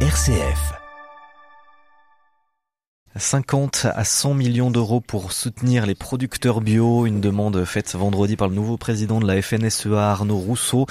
RCF. 0.00 0.85
50 3.18 3.86
à 3.94 4.04
100 4.04 4.34
millions 4.34 4.70
d'euros 4.70 5.00
pour 5.00 5.32
soutenir 5.32 5.86
les 5.86 5.94
producteurs 5.94 6.60
bio, 6.60 7.06
une 7.06 7.20
demande 7.20 7.64
faite 7.64 7.94
vendredi 7.94 8.36
par 8.36 8.48
le 8.48 8.54
nouveau 8.54 8.76
président 8.76 9.20
de 9.20 9.26
la 9.26 9.40
FNSEA 9.40 10.10
Arnaud 10.10 10.36
Rousseau. 10.36 10.86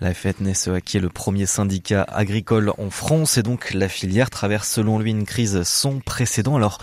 La 0.00 0.12
FNSEA 0.12 0.80
qui 0.80 0.96
est 0.96 1.00
le 1.00 1.08
premier 1.08 1.46
syndicat 1.46 2.02
agricole 2.08 2.72
en 2.78 2.90
France 2.90 3.38
et 3.38 3.42
donc 3.42 3.72
la 3.74 3.88
filière 3.88 4.30
traverse 4.30 4.68
selon 4.68 4.98
lui 4.98 5.10
une 5.10 5.24
crise 5.24 5.62
sans 5.62 6.00
précédent. 6.00 6.56
Alors 6.56 6.78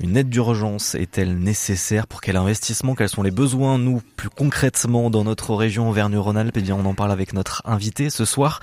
une 0.00 0.16
aide 0.16 0.28
d'urgence 0.28 0.94
est-elle 0.94 1.38
nécessaire? 1.38 2.06
Pour 2.06 2.20
quel 2.20 2.36
investissement? 2.36 2.94
Quels 2.94 3.08
sont 3.08 3.24
les 3.24 3.32
besoins? 3.32 3.78
Nous 3.78 4.00
plus 4.16 4.30
concrètement 4.30 5.10
dans 5.10 5.24
notre 5.24 5.54
région 5.54 5.88
Auvergne-Rhône-Alpes 5.88 6.56
Eh 6.56 6.62
bien 6.62 6.76
on 6.76 6.84
en 6.84 6.94
parle 6.94 7.10
avec 7.10 7.32
notre 7.32 7.62
invité 7.64 8.08
ce 8.08 8.24
soir, 8.24 8.60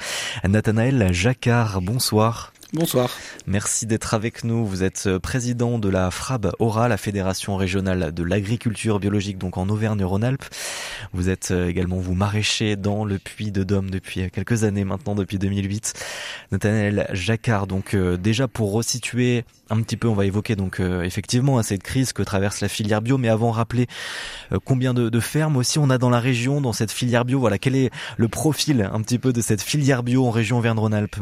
Nathanaël 0.48 1.12
Jacquard. 1.12 1.82
Bonsoir. 1.82 2.54
Bonsoir. 2.76 3.10
Merci 3.48 3.86
d'être 3.86 4.14
avec 4.14 4.44
nous. 4.44 4.66
Vous 4.66 4.84
êtes 4.84 5.06
euh, 5.08 5.18
président 5.18 5.80
de 5.80 5.88
la 5.88 6.12
FRAB 6.12 6.52
ORA, 6.60 6.90
la 6.90 6.98
Fédération 6.98 7.56
régionale 7.56 8.14
de 8.14 8.22
l'agriculture 8.22 9.00
biologique, 9.00 9.38
donc 9.38 9.58
en 9.58 9.70
Auvergne-Rhône-Alpes. 9.70 10.44
Vous 11.14 11.30
êtes 11.30 11.52
euh, 11.52 11.70
également, 11.70 11.96
vous, 11.96 12.16
maraîcher 12.16 12.76
dans 12.76 13.06
le 13.06 13.18
Puy 13.18 13.54
de 13.54 13.64
Dôme 13.64 13.90
depuis 13.90 14.24
euh, 14.24 14.28
quelques 14.30 14.66
années 14.66 14.84
maintenant, 14.84 15.16
depuis 15.16 15.40
2008. 15.40 15.94
Nathanaël 16.52 17.08
Jacquard, 17.14 17.66
donc 17.66 17.96
déjà 17.96 18.50
pour 18.50 18.74
resituer 18.74 19.46
un 19.70 19.82
petit 19.82 19.96
peu, 19.96 20.10
on 20.10 20.14
va 20.14 20.26
évoquer 20.26 20.56
donc 20.56 20.80
effectivement 20.80 21.58
hein, 21.58 21.64
cette 21.64 21.82
crise 21.82 22.14
que 22.14 22.24
traverse 22.24 22.62
la 22.62 22.68
filière 22.68 23.02
bio, 23.02 23.18
mais 23.18 23.30
avant 23.30 23.52
rappeler 23.52 23.88
combien 24.64 24.94
de, 24.94 25.10
de, 25.10 25.20
fermes 25.20 25.58
aussi 25.58 25.80
on 25.80 25.90
a 25.90 25.98
dans 25.98 26.10
la 26.10 26.20
région, 26.20 26.62
dans 26.62 26.74
cette 26.74 26.92
filière 26.92 27.26
bio. 27.26 27.40
Voilà, 27.40 27.58
quel 27.58 27.76
est 27.76 27.90
le 28.18 28.28
profil 28.28 28.88
un 28.92 29.02
petit 29.02 29.18
peu 29.18 29.34
de 29.34 29.42
cette 29.42 29.62
filière 29.62 30.04
bio 30.04 30.28
en 30.28 30.32
région 30.32 30.58
Auvergne-Rhône-Alpes? 30.60 31.18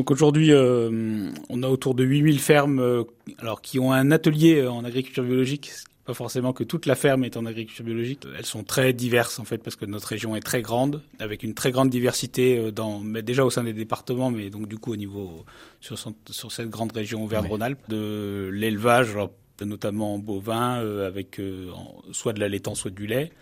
Donc 0.00 0.10
aujourd'hui, 0.10 0.50
euh, 0.50 1.30
on 1.50 1.62
a 1.62 1.68
autour 1.68 1.94
de 1.94 2.04
8000 2.04 2.38
fermes 2.38 2.78
euh, 2.78 3.02
alors 3.36 3.60
qui 3.60 3.78
ont 3.78 3.92
un 3.92 4.10
atelier 4.12 4.62
euh, 4.62 4.72
en 4.72 4.82
agriculture 4.82 5.22
biologique. 5.22 5.72
Pas 6.06 6.14
forcément 6.14 6.54
que 6.54 6.64
toute 6.64 6.86
la 6.86 6.94
ferme 6.94 7.22
est 7.22 7.36
en 7.36 7.44
agriculture 7.44 7.84
biologique. 7.84 8.22
Elles 8.38 8.46
sont 8.46 8.64
très 8.64 8.94
diverses 8.94 9.38
en 9.38 9.44
fait 9.44 9.58
parce 9.58 9.76
que 9.76 9.84
notre 9.84 10.08
région 10.08 10.34
est 10.34 10.40
très 10.40 10.62
grande, 10.62 11.02
avec 11.18 11.42
une 11.42 11.52
très 11.52 11.70
grande 11.70 11.90
diversité 11.90 12.72
dans, 12.72 13.00
mais 13.00 13.20
déjà 13.20 13.44
au 13.44 13.50
sein 13.50 13.62
des 13.62 13.74
départements, 13.74 14.30
mais 14.30 14.48
donc 14.48 14.68
du 14.68 14.78
coup 14.78 14.90
au 14.90 14.96
niveau 14.96 15.44
sur, 15.82 15.98
sur 15.98 16.50
cette 16.50 16.70
grande 16.70 16.92
région 16.92 17.22
Auvergne-Rhône-Alpes, 17.22 17.90
de 17.90 18.48
l'élevage, 18.50 19.10
notamment 19.60 20.18
bovin, 20.18 20.76
avec 21.04 21.38
soit 22.12 22.32
de 22.32 22.40
la 22.40 22.48
laitan, 22.48 22.74
soit 22.74 22.90
du 22.90 23.06
lait 23.06 23.32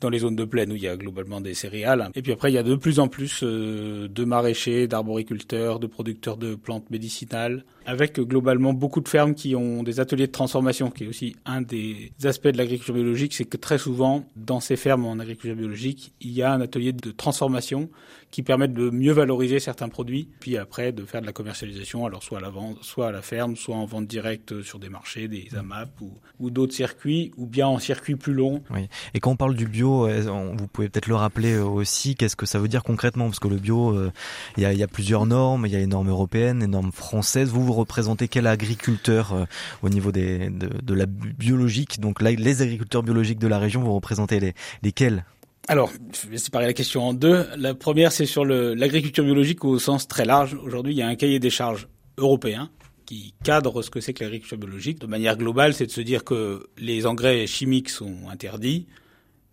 dans 0.00 0.08
les 0.08 0.20
zones 0.20 0.36
de 0.36 0.44
plaine 0.44 0.72
où 0.72 0.76
il 0.76 0.82
y 0.82 0.88
a 0.88 0.96
globalement 0.96 1.40
des 1.40 1.54
céréales. 1.54 2.10
Et 2.14 2.22
puis 2.22 2.32
après, 2.32 2.50
il 2.50 2.54
y 2.54 2.58
a 2.58 2.62
de 2.62 2.74
plus 2.74 3.00
en 3.00 3.08
plus 3.08 3.40
euh, 3.42 4.08
de 4.08 4.24
maraîchers, 4.24 4.86
d'arboriculteurs, 4.86 5.78
de 5.78 5.86
producteurs 5.86 6.36
de 6.36 6.54
plantes 6.54 6.90
médicinales, 6.90 7.64
avec 7.86 8.20
globalement 8.20 8.72
beaucoup 8.72 9.00
de 9.00 9.08
fermes 9.08 9.34
qui 9.34 9.56
ont 9.56 9.82
des 9.82 10.00
ateliers 10.00 10.26
de 10.26 10.32
transformation, 10.32 10.90
qui 10.90 11.04
est 11.04 11.06
aussi 11.06 11.36
un 11.44 11.62
des 11.62 12.12
aspects 12.24 12.48
de 12.48 12.56
l'agriculture 12.56 12.94
biologique, 12.94 13.34
c'est 13.34 13.44
que 13.44 13.56
très 13.56 13.78
souvent, 13.78 14.24
dans 14.36 14.60
ces 14.60 14.76
fermes 14.76 15.04
en 15.06 15.18
agriculture 15.18 15.56
biologique, 15.56 16.12
il 16.20 16.30
y 16.30 16.42
a 16.42 16.52
un 16.52 16.60
atelier 16.60 16.92
de 16.92 17.10
transformation 17.10 17.88
qui 18.30 18.42
permettent 18.42 18.74
de 18.74 18.90
mieux 18.90 19.12
valoriser 19.12 19.58
certains 19.58 19.88
produits, 19.88 20.28
puis 20.38 20.56
après 20.56 20.92
de 20.92 21.04
faire 21.04 21.20
de 21.20 21.26
la 21.26 21.32
commercialisation, 21.32 22.06
alors 22.06 22.22
soit 22.22 22.38
à 22.38 22.40
la 22.40 22.50
vente, 22.50 22.78
soit 22.82 23.08
à 23.08 23.12
la 23.12 23.22
ferme, 23.22 23.56
soit 23.56 23.74
en 23.74 23.86
vente 23.86 24.06
directe 24.06 24.62
sur 24.62 24.78
des 24.78 24.88
marchés, 24.88 25.26
des 25.26 25.48
AMAP 25.56 26.00
ou, 26.00 26.12
ou 26.38 26.50
d'autres 26.50 26.74
circuits, 26.74 27.32
ou 27.36 27.46
bien 27.46 27.66
en 27.66 27.78
circuit 27.78 28.14
plus 28.14 28.34
long. 28.34 28.62
Oui. 28.70 28.88
Et 29.14 29.20
quand 29.20 29.32
on 29.32 29.36
parle 29.36 29.56
du 29.56 29.66
bio, 29.66 29.89
vous 29.98 30.66
pouvez 30.68 30.88
peut-être 30.88 31.06
le 31.06 31.14
rappeler 31.14 31.54
euh, 31.54 31.64
aussi, 31.64 32.14
qu'est-ce 32.14 32.36
que 32.36 32.46
ça 32.46 32.58
veut 32.58 32.68
dire 32.68 32.82
concrètement? 32.82 33.26
Parce 33.26 33.38
que 33.38 33.48
le 33.48 33.56
bio, 33.56 33.90
euh, 33.90 34.12
il 34.56 34.62
y, 34.62 34.82
a, 34.82 34.86
plusieurs 34.86 35.26
normes, 35.26 35.66
il 35.66 35.72
y 35.72 35.76
a 35.76 35.78
les 35.78 35.86
normes 35.86 36.08
européennes, 36.08 36.60
les 36.60 36.66
normes 36.66 36.92
françaises. 36.92 37.50
Vous, 37.50 37.64
vous 37.64 37.72
représentez 37.72 38.28
quel 38.28 38.46
agriculteur 38.46 39.32
euh, 39.32 39.44
au 39.82 39.88
niveau 39.88 40.12
de, 40.12 40.94
la 40.94 41.06
biologique? 41.06 42.00
Donc 42.00 42.22
là, 42.22 42.30
les 42.30 42.62
agriculteurs 42.62 43.02
biologiques 43.02 43.38
de 43.38 43.48
la 43.48 43.58
région, 43.58 43.82
vous 43.82 43.94
représentez 43.94 44.40
les, 44.40 44.54
lesquels? 44.82 45.24
Alors, 45.68 45.90
je 46.20 46.28
vais 46.28 46.38
séparer 46.38 46.66
la 46.66 46.72
question 46.72 47.02
en 47.02 47.14
deux. 47.14 47.46
La 47.56 47.74
première, 47.74 48.12
c'est 48.12 48.26
sur 48.26 48.44
l'agriculture 48.44 49.24
biologique 49.24 49.64
au 49.64 49.78
sens 49.78 50.08
très 50.08 50.24
large. 50.24 50.54
Aujourd'hui, 50.54 50.94
il 50.94 50.96
y 50.96 51.02
a 51.02 51.06
un 51.06 51.14
cahier 51.16 51.38
des 51.38 51.50
charges 51.50 51.88
européen 52.18 52.70
qui 53.10 53.34
cadre 53.42 53.82
ce 53.82 53.90
que 53.90 54.00
c'est 54.00 54.12
que 54.12 54.22
l'agriculture 54.22 54.56
biologique. 54.56 55.00
De 55.00 55.06
manière 55.08 55.36
globale, 55.36 55.74
c'est 55.74 55.86
de 55.86 55.90
se 55.90 56.00
dire 56.00 56.22
que 56.22 56.68
les 56.78 57.06
engrais 57.06 57.46
chimiques 57.48 57.88
sont 57.88 58.28
interdits, 58.30 58.86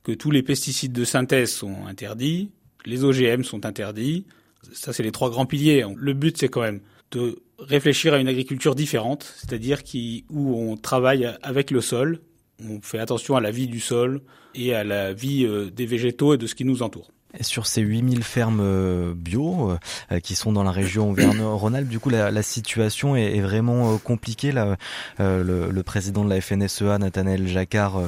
que 0.08 0.14
tous 0.14 0.32
les 0.32 0.42
pesticides 0.42 0.94
de 0.94 1.04
synthèse 1.04 1.52
sont 1.52 1.86
interdits, 1.86 2.50
les 2.86 3.04
OGM 3.04 3.44
sont 3.44 3.66
interdits. 3.66 4.26
Ça, 4.72 4.94
c'est 4.94 5.04
les 5.04 5.12
trois 5.12 5.30
grands 5.30 5.46
piliers. 5.46 5.84
Le 5.98 6.14
but, 6.14 6.38
c'est 6.38 6.48
quand 6.48 6.62
même 6.62 6.80
de 7.12 7.42
réfléchir 7.60 8.14
à 8.14 8.18
une 8.18 8.30
agriculture 8.30 8.74
différente, 8.74 9.34
c'est-à-dire 9.36 9.82
où 10.30 10.56
on 10.56 10.78
travaille 10.78 11.30
avec 11.42 11.72
le 11.72 11.82
sol, 11.82 12.22
on 12.64 12.80
fait 12.80 13.00
attention 13.00 13.36
à 13.36 13.42
la 13.42 13.52
vie 13.52 13.68
du 13.68 13.82
sol 13.82 14.22
et 14.56 14.74
à 14.74 14.86
la 14.86 15.12
vie 15.12 15.46
euh, 15.46 15.70
des 15.70 15.86
végétaux 15.86 16.34
et 16.34 16.38
de 16.38 16.48
ce 16.48 16.56
qui 16.56 16.64
nous 16.64 16.84
entoure. 16.84 17.12
Sur 17.42 17.68
ces 17.68 17.82
8000 17.82 18.24
fermes 18.24 18.60
euh, 18.62 19.14
bio 19.16 19.78
euh, 20.12 20.20
qui 20.20 20.36
sont 20.36 20.52
dans 20.52 20.64
la 20.64 20.72
région 20.72 21.12
Auvergne-Rhône-Alpes, 21.12 21.88
du 21.88 22.00
coup 22.00 22.10
la, 22.10 22.42
situation 22.42 23.16
est, 23.16 23.40
vraiment 23.40 23.98
compliquée. 23.98 24.52
Le, 24.52 25.82
président 25.84 26.26
de 26.26 26.30
la 26.30 26.42
FNSEA, 26.42 26.98
Nathanaël 27.00 27.48
Jacquard, 27.48 28.02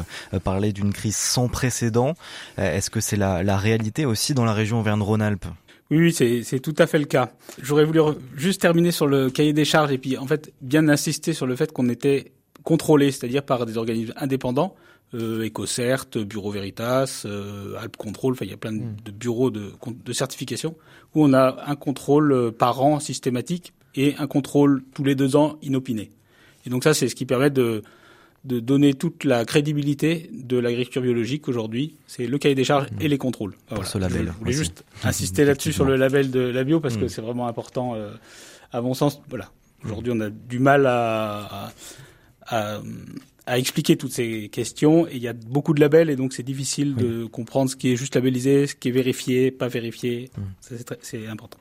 parlait 0.44 0.74
d'une 0.74 0.94
crise 0.94 1.16
sans 1.16 1.48
précédent. 1.48 2.16
Est-ce 2.58 2.90
que 2.90 3.00
c'est 3.00 3.18
la, 3.18 3.58
réalité 3.58 4.06
aussi 4.06 4.34
dans 4.34 4.46
la 4.46 4.54
région 4.54 4.80
Auvergne-Rhône-Alpes? 4.80 5.46
Oui, 5.92 5.98
oui 5.98 6.44
c'est 6.44 6.60
tout 6.60 6.76
à 6.78 6.88
fait 6.88 7.00
le 7.00 7.06
cas. 7.06 7.32
J'aurais 7.62 7.86
voulu 7.86 8.00
juste 8.36 8.62
terminer 8.62 8.92
sur 8.92 9.08
le 9.08 9.30
cahier 9.30 9.54
des 9.54 9.66
charges 9.66 9.92
et 9.92 9.98
puis 9.98 10.18
en 10.18 10.28
fait 10.28 10.52
bien 10.62 10.88
insister 10.88 11.34
sur 11.34 11.48
le 11.48 11.56
fait 11.56 11.72
qu'on 11.72 11.90
était 11.90 12.32
contrôlés, 12.64 13.12
c'est-à-dire 13.12 13.44
par 13.44 13.66
des 13.66 13.78
organismes 13.78 14.14
indépendants, 14.18 14.76
euh, 15.14 15.46
EcoCert, 15.46 16.06
Bureau 16.26 16.52
Veritas, 16.52 17.24
euh, 17.26 17.76
Alp 17.80 17.98
Control, 17.98 18.34
enfin 18.34 18.46
il 18.46 18.52
y 18.52 18.54
a 18.54 18.58
plein 18.58 18.74
de, 18.74 18.80
hmm. 18.80 19.14
bureaux 19.14 19.50
de, 19.50 19.72
de, 20.06 20.14
certification 20.14 20.76
où 21.16 21.26
on 21.26 21.34
a 21.34 21.64
un 21.66 21.76
contrôle 21.76 22.32
euh, 22.32 22.52
par 22.52 22.82
an 22.82 23.00
systématique 23.00 23.74
et 23.96 24.16
un 24.18 24.28
contrôle 24.28 24.84
tous 24.94 25.04
les 25.04 25.16
deux 25.16 25.36
ans 25.36 25.58
inopiné. 25.62 26.12
Et 26.66 26.70
donc 26.70 26.84
ça 26.84 26.94
c'est 26.94 27.08
ce 27.08 27.16
qui 27.16 27.26
permet 27.26 27.50
de, 27.50 27.82
de 28.46 28.60
donner 28.60 28.94
toute 28.94 29.24
la 29.24 29.46
crédibilité 29.46 30.30
de 30.32 30.58
l'agriculture 30.58 31.02
biologique 31.02 31.48
aujourd'hui, 31.48 31.96
c'est 32.06 32.28
le 32.28 32.38
cahier 32.38 32.56
des 32.56 32.64
charges 32.64 32.92
hmm. 32.92 33.02
et 33.02 33.08
les 33.08 33.18
contrôles. 33.18 33.56
Pour 33.68 33.86
ce 33.86 33.98
label. 33.98 34.28
Je 34.28 34.40
voulais 34.40 34.52
juste 34.54 34.86
insister 35.04 35.44
là-dessus 35.44 35.74
sur 35.74 35.86
le 35.86 35.96
label 35.96 36.30
de 36.30 36.40
la 36.40 36.64
bio 36.64 36.80
parce 36.80 36.98
que 36.98 37.06
hmm. 37.06 37.10
c'est 37.10 37.22
vraiment 37.22 37.48
important. 37.48 37.96
Euh, 37.96 38.12
à 38.72 38.82
mon 38.82 38.94
sens, 38.94 39.22
voilà. 39.30 39.50
Aujourd'hui, 39.86 40.12
on 40.14 40.20
a 40.20 40.30
du 40.30 40.60
mal 40.60 40.86
à, 40.86 41.48
à 41.48 41.72
à, 42.50 42.82
à, 43.50 43.58
expliquer 43.58 43.98
toutes 43.98 44.12
ces 44.12 44.50
questions. 44.50 45.08
Et 45.08 45.16
il 45.16 45.22
y 45.22 45.28
a 45.28 45.34
beaucoup 45.34 45.74
de 45.74 45.80
labels 45.80 46.10
et 46.10 46.16
donc 46.16 46.34
c'est 46.34 46.44
difficile 46.44 46.96
de 46.96 47.26
comprendre 47.26 47.70
ce 47.70 47.76
qui 47.76 47.92
est 47.92 47.96
juste 47.96 48.16
labellisé, 48.16 48.68
ce 48.68 48.76
qui 48.76 48.90
est 48.90 48.92
vérifié, 48.92 49.52
pas 49.52 49.68
vérifié. 49.68 50.30
Mmh. 50.38 50.76
C'est 51.02 51.28
important. 51.28 51.60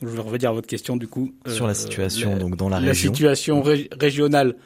Donc, 0.00 0.10
je 0.10 0.16
vais 0.16 0.22
revenir 0.22 0.50
à 0.50 0.52
votre 0.52 0.66
question 0.66 0.96
du 0.96 1.08
coup. 1.08 1.34
Sur 1.46 1.66
la 1.66 1.72
euh, 1.72 1.74
situation 1.74 2.36
donc 2.36 2.56
dans 2.56 2.68
la, 2.68 2.78
région. 2.78 2.90
La 2.90 2.94
situation 2.94 3.62
régionale. 3.62 4.56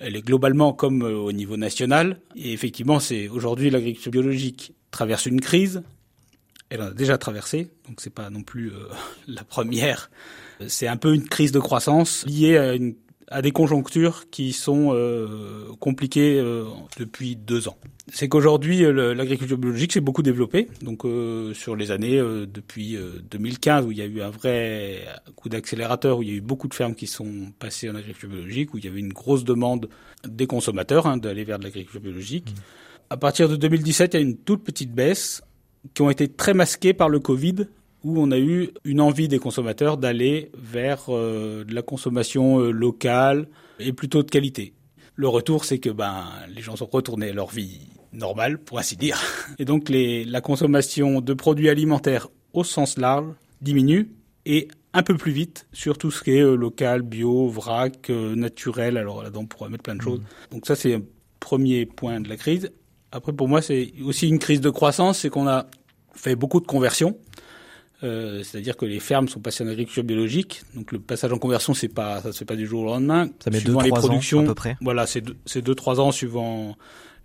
Elle 0.00 0.14
est 0.14 0.22
globalement 0.22 0.72
comme 0.72 1.02
euh, 1.02 1.16
au 1.16 1.32
niveau 1.32 1.56
national. 1.56 2.20
Et 2.36 2.52
effectivement, 2.52 3.00
c'est 3.00 3.28
aujourd'hui 3.28 3.70
l'agriculture 3.70 4.12
biologique 4.12 4.74
traverse 4.90 5.26
une 5.26 5.40
crise. 5.40 5.82
Elle 6.70 6.82
en 6.82 6.86
a 6.86 6.90
déjà 6.90 7.16
traversé, 7.16 7.70
donc 7.88 8.00
c'est 8.00 8.12
pas 8.12 8.28
non 8.30 8.42
plus 8.42 8.70
euh, 8.70 8.88
la 9.26 9.42
première. 9.42 10.10
C'est 10.66 10.88
un 10.88 10.96
peu 10.96 11.14
une 11.14 11.26
crise 11.26 11.52
de 11.52 11.60
croissance 11.60 12.26
liée 12.26 12.58
à 12.58 12.74
une 12.74 12.94
à 13.30 13.42
des 13.42 13.50
conjonctures 13.50 14.30
qui 14.30 14.52
sont 14.52 14.90
euh, 14.92 15.74
compliquées 15.80 16.38
euh, 16.38 16.64
depuis 16.98 17.36
deux 17.36 17.68
ans. 17.68 17.76
C'est 18.10 18.28
qu'aujourd'hui, 18.28 18.84
euh, 18.84 19.14
l'agriculture 19.14 19.58
biologique 19.58 19.92
s'est 19.92 20.00
beaucoup 20.00 20.22
développée. 20.22 20.68
Donc, 20.82 21.04
euh, 21.04 21.52
sur 21.52 21.76
les 21.76 21.90
années 21.90 22.18
depuis 22.18 22.96
2015, 23.30 23.84
où 23.84 23.92
il 23.92 23.98
y 23.98 24.02
a 24.02 24.06
eu 24.06 24.22
un 24.22 24.30
vrai 24.30 25.04
coup 25.36 25.48
d'accélérateur, 25.48 26.18
où 26.18 26.22
il 26.22 26.28
y 26.28 26.32
a 26.32 26.36
eu 26.36 26.40
beaucoup 26.40 26.68
de 26.68 26.74
fermes 26.74 26.94
qui 26.94 27.06
sont 27.06 27.52
passées 27.58 27.90
en 27.90 27.94
agriculture 27.94 28.30
biologique, 28.30 28.72
où 28.74 28.78
il 28.78 28.84
y 28.84 28.88
avait 28.88 29.00
une 29.00 29.12
grosse 29.12 29.44
demande 29.44 29.88
des 30.26 30.46
consommateurs 30.46 31.06
hein, 31.06 31.16
d'aller 31.16 31.44
vers 31.44 31.58
de 31.58 31.64
l'agriculture 31.64 32.00
biologique. 32.00 32.50
Mmh. 32.50 32.60
À 33.10 33.16
partir 33.16 33.48
de 33.48 33.56
2017, 33.56 34.14
il 34.14 34.16
y 34.16 34.20
a 34.20 34.22
une 34.22 34.36
toute 34.36 34.64
petite 34.64 34.92
baisse 34.92 35.42
qui 35.94 36.02
ont 36.02 36.10
été 36.10 36.28
très 36.28 36.54
masquées 36.54 36.92
par 36.92 37.08
le 37.08 37.20
Covid 37.20 37.66
où 38.04 38.20
on 38.20 38.30
a 38.30 38.38
eu 38.38 38.70
une 38.84 39.00
envie 39.00 39.28
des 39.28 39.38
consommateurs 39.38 39.96
d'aller 39.96 40.50
vers 40.56 41.06
euh, 41.08 41.64
de 41.64 41.74
la 41.74 41.82
consommation 41.82 42.60
euh, 42.60 42.70
locale 42.70 43.48
et 43.78 43.92
plutôt 43.92 44.22
de 44.22 44.30
qualité. 44.30 44.74
Le 45.14 45.28
retour, 45.28 45.64
c'est 45.64 45.78
que 45.78 45.90
ben 45.90 46.26
les 46.54 46.62
gens 46.62 46.76
sont 46.76 46.86
retournés 46.86 47.30
à 47.30 47.32
leur 47.32 47.48
vie 47.48 47.80
normale, 48.12 48.58
pour 48.58 48.78
ainsi 48.78 48.96
dire, 48.96 49.20
et 49.58 49.64
donc 49.64 49.88
les, 49.88 50.24
la 50.24 50.40
consommation 50.40 51.20
de 51.20 51.34
produits 51.34 51.68
alimentaires 51.68 52.28
au 52.52 52.64
sens 52.64 52.96
large 52.98 53.26
diminue 53.60 54.10
et 54.46 54.68
un 54.94 55.02
peu 55.02 55.16
plus 55.16 55.32
vite 55.32 55.66
sur 55.72 55.98
tout 55.98 56.10
ce 56.10 56.22
qui 56.22 56.30
est 56.30 56.42
euh, 56.42 56.54
local, 56.54 57.02
bio, 57.02 57.48
vrac, 57.48 58.08
naturel. 58.08 58.96
Alors 58.96 59.22
là-dedans, 59.22 59.40
on 59.42 59.46
pourrait 59.46 59.70
mettre 59.70 59.82
plein 59.82 59.96
de 59.96 60.02
choses. 60.02 60.20
Mmh. 60.20 60.52
Donc 60.52 60.66
ça, 60.66 60.76
c'est 60.76 60.94
un 60.94 61.02
premier 61.40 61.84
point 61.84 62.20
de 62.20 62.28
la 62.28 62.36
crise. 62.36 62.70
Après, 63.12 63.32
pour 63.32 63.48
moi, 63.48 63.60
c'est 63.60 63.92
aussi 64.04 64.28
une 64.28 64.38
crise 64.38 64.60
de 64.60 64.70
croissance, 64.70 65.18
c'est 65.18 65.30
qu'on 65.30 65.48
a 65.48 65.66
fait 66.14 66.36
beaucoup 66.36 66.60
de 66.60 66.66
conversions 66.66 67.16
Euh, 68.04 68.42
c'est-à-dire 68.44 68.76
que 68.76 68.84
les 68.84 69.00
fermes 69.00 69.28
sont 69.28 69.40
passées 69.40 69.64
en 69.64 69.68
agriculture 69.68 70.04
biologique. 70.04 70.62
Donc 70.74 70.92
le 70.92 71.00
passage 71.00 71.32
en 71.32 71.38
conversion, 71.38 71.74
c'est 71.74 71.88
pas, 71.88 72.20
ça 72.20 72.32
se 72.32 72.38
fait 72.38 72.44
pas 72.44 72.56
du 72.56 72.66
jour 72.66 72.82
au 72.82 72.86
lendemain. 72.86 73.28
Ça 73.42 73.50
met 73.50 73.60
deux, 73.60 73.76
les 73.82 73.90
productions, 73.90 74.40
ans 74.40 74.44
à 74.44 74.46
peu 74.46 74.54
près. 74.54 74.76
Voilà, 74.80 75.06
c'est 75.06 75.20
deux, 75.20 75.36
deux, 75.62 75.74
trois 75.74 76.00
ans 76.00 76.12
suivant 76.12 76.76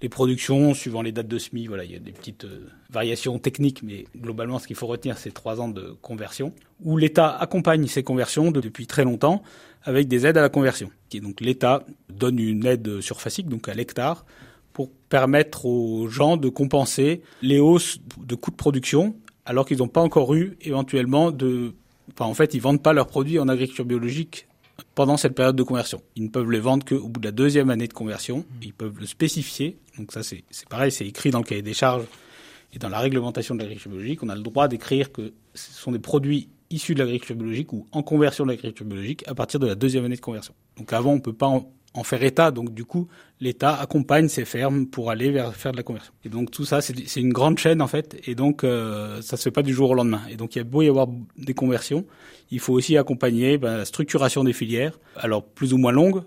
les 0.02 0.10
productions, 0.10 0.74
suivant 0.74 1.02
les 1.02 1.12
dates 1.12 1.28
de 1.28 1.38
semis. 1.38 1.68
Voilà, 1.68 1.84
il 1.86 1.92
y 1.92 1.96
a 1.96 2.00
des 2.00 2.12
petites 2.12 2.46
euh, 2.46 2.68
variations 2.90 3.38
techniques, 3.38 3.84
mais 3.84 4.06
globalement, 4.18 4.58
ce 4.58 4.68
qu'il 4.68 4.76
faut 4.76 4.88
retenir, 4.88 5.18
c'est 5.18 5.32
trois 5.32 5.62
ans 5.62 5.70
de 5.70 5.96
conversion. 6.02 6.54
Où 6.84 6.98
l'État 6.98 7.30
accompagne 7.30 7.86
ces 7.88 8.04
conversions 8.04 8.52
depuis 8.52 8.88
très 8.88 9.04
longtemps 9.04 9.44
avec 9.84 10.08
des 10.08 10.26
aides 10.26 10.38
à 10.38 10.42
la 10.42 10.50
conversion. 10.50 10.90
Et 11.12 11.20
donc 11.20 11.40
l'État 11.42 11.86
donne 12.10 12.40
une 12.40 12.66
aide 12.66 13.02
surfacique, 13.02 13.48
donc 13.48 13.70
à 13.70 13.74
l'hectare, 13.74 14.26
pour 14.72 14.90
permettre 15.10 15.66
aux 15.66 16.08
gens 16.08 16.36
de 16.36 16.50
compenser 16.50 17.22
les 17.42 17.60
hausses 17.60 18.00
de 18.18 18.34
coûts 18.36 18.52
de 18.52 18.56
production 18.56 19.16
alors 19.46 19.66
qu'ils 19.66 19.78
n'ont 19.78 19.88
pas 19.88 20.02
encore 20.02 20.34
eu 20.34 20.58
éventuellement 20.62 21.32
de... 21.32 21.74
Enfin, 22.12 22.26
en 22.26 22.34
fait, 22.34 22.54
ils 22.54 22.62
vendent 22.62 22.82
pas 22.82 22.94
leurs 22.94 23.08
produits 23.08 23.40
en 23.40 23.48
agriculture 23.48 23.86
biologique 23.86 24.48
pendant 24.96 25.18
cette 25.18 25.36
période 25.36 25.56
de 25.56 25.64
conversion. 25.64 26.02
Ils 26.16 26.24
ne 26.24 26.30
peuvent 26.30 26.52
les 26.52 26.60
vendre 26.60 26.86
qu'au 26.86 27.08
bout 27.08 27.20
de 27.20 27.26
la 27.26 27.32
deuxième 27.32 27.70
année 27.70 27.88
de 27.88 27.94
conversion. 27.94 28.46
Ils 28.62 28.74
peuvent 28.74 29.00
le 29.00 29.06
spécifier. 29.06 29.78
Donc 29.98 30.12
ça, 30.12 30.24
c'est 30.24 30.44
pareil, 30.70 30.92
c'est 30.92 31.08
écrit 31.08 31.30
dans 31.30 31.40
le 31.40 31.46
cahier 31.46 31.62
des 31.62 31.74
charges 31.74 32.06
et 32.74 32.80
dans 32.80 32.90
la 32.90 33.00
réglementation 33.00 33.56
de 33.56 33.60
l'agriculture 33.60 33.92
biologique. 33.92 34.24
On 34.24 34.30
a 34.30 34.36
le 34.36 34.42
droit 34.42 34.68
d'écrire 34.68 35.12
que 35.12 35.34
ce 35.54 35.72
sont 35.74 35.92
des 35.92 36.00
produits 36.00 36.50
issus 36.70 36.96
de 36.96 37.00
l'agriculture 37.00 37.36
biologique 37.36 37.72
ou 37.72 37.86
en 37.92 38.02
conversion 38.02 38.46
de 38.46 38.50
l'agriculture 38.50 38.86
biologique 38.86 39.24
à 39.28 39.36
partir 39.36 39.60
de 39.60 39.68
la 39.68 39.76
deuxième 39.76 40.06
année 40.06 40.16
de 40.16 40.22
conversion. 40.22 40.54
Donc 40.78 40.92
avant, 40.92 41.12
on 41.12 41.18
ne 41.18 41.22
peut 41.22 41.34
pas 41.34 41.48
en, 41.48 41.70
en 41.94 42.04
faire 42.04 42.24
état. 42.24 42.52
Donc 42.52 42.74
du 42.74 42.86
coup, 42.86 43.08
l'État 43.40 43.76
accompagne 43.76 44.28
ces 44.28 44.46
fermes 44.46 44.88
pour 44.88 45.12
aller 45.12 45.32
vers 45.32 45.56
faire 45.56 45.72
de 45.72 45.78
la 45.78 45.84
conversion. 45.84 46.14
Et 46.26 46.30
donc 46.30 46.52
tout 46.52 46.66
ça, 46.66 46.82
c'est 46.82 47.20
une 47.20 47.34
grande 47.34 47.58
chaîne 47.58 47.82
en 47.82 47.88
fait. 47.88 48.20
Et 48.26 48.36
donc 48.36 48.64
euh, 48.64 49.22
ça 49.22 49.38
se 49.38 49.44
fait 49.44 49.52
pas 49.52 49.64
du 49.64 49.74
jour 49.74 49.92
au 49.92 49.94
lendemain. 49.94 50.22
Et 50.30 50.36
donc 50.36 50.56
il 50.56 50.60
y 50.60 50.62
a 50.62 50.66
beau 50.66 50.82
y 50.82 50.88
avoir 50.88 51.08
des 51.38 51.54
conversions, 51.54 52.06
il 52.52 52.60
faut 52.60 52.74
aussi 52.74 52.98
accompagner 52.98 53.58
ben, 53.58 53.78
la 53.78 53.86
structuration 53.86 54.44
des 54.44 54.54
filières. 54.54 55.00
Alors 55.16 55.44
plus 55.44 55.74
ou 55.74 55.78
moins 55.78 55.92
longue. 55.92 56.24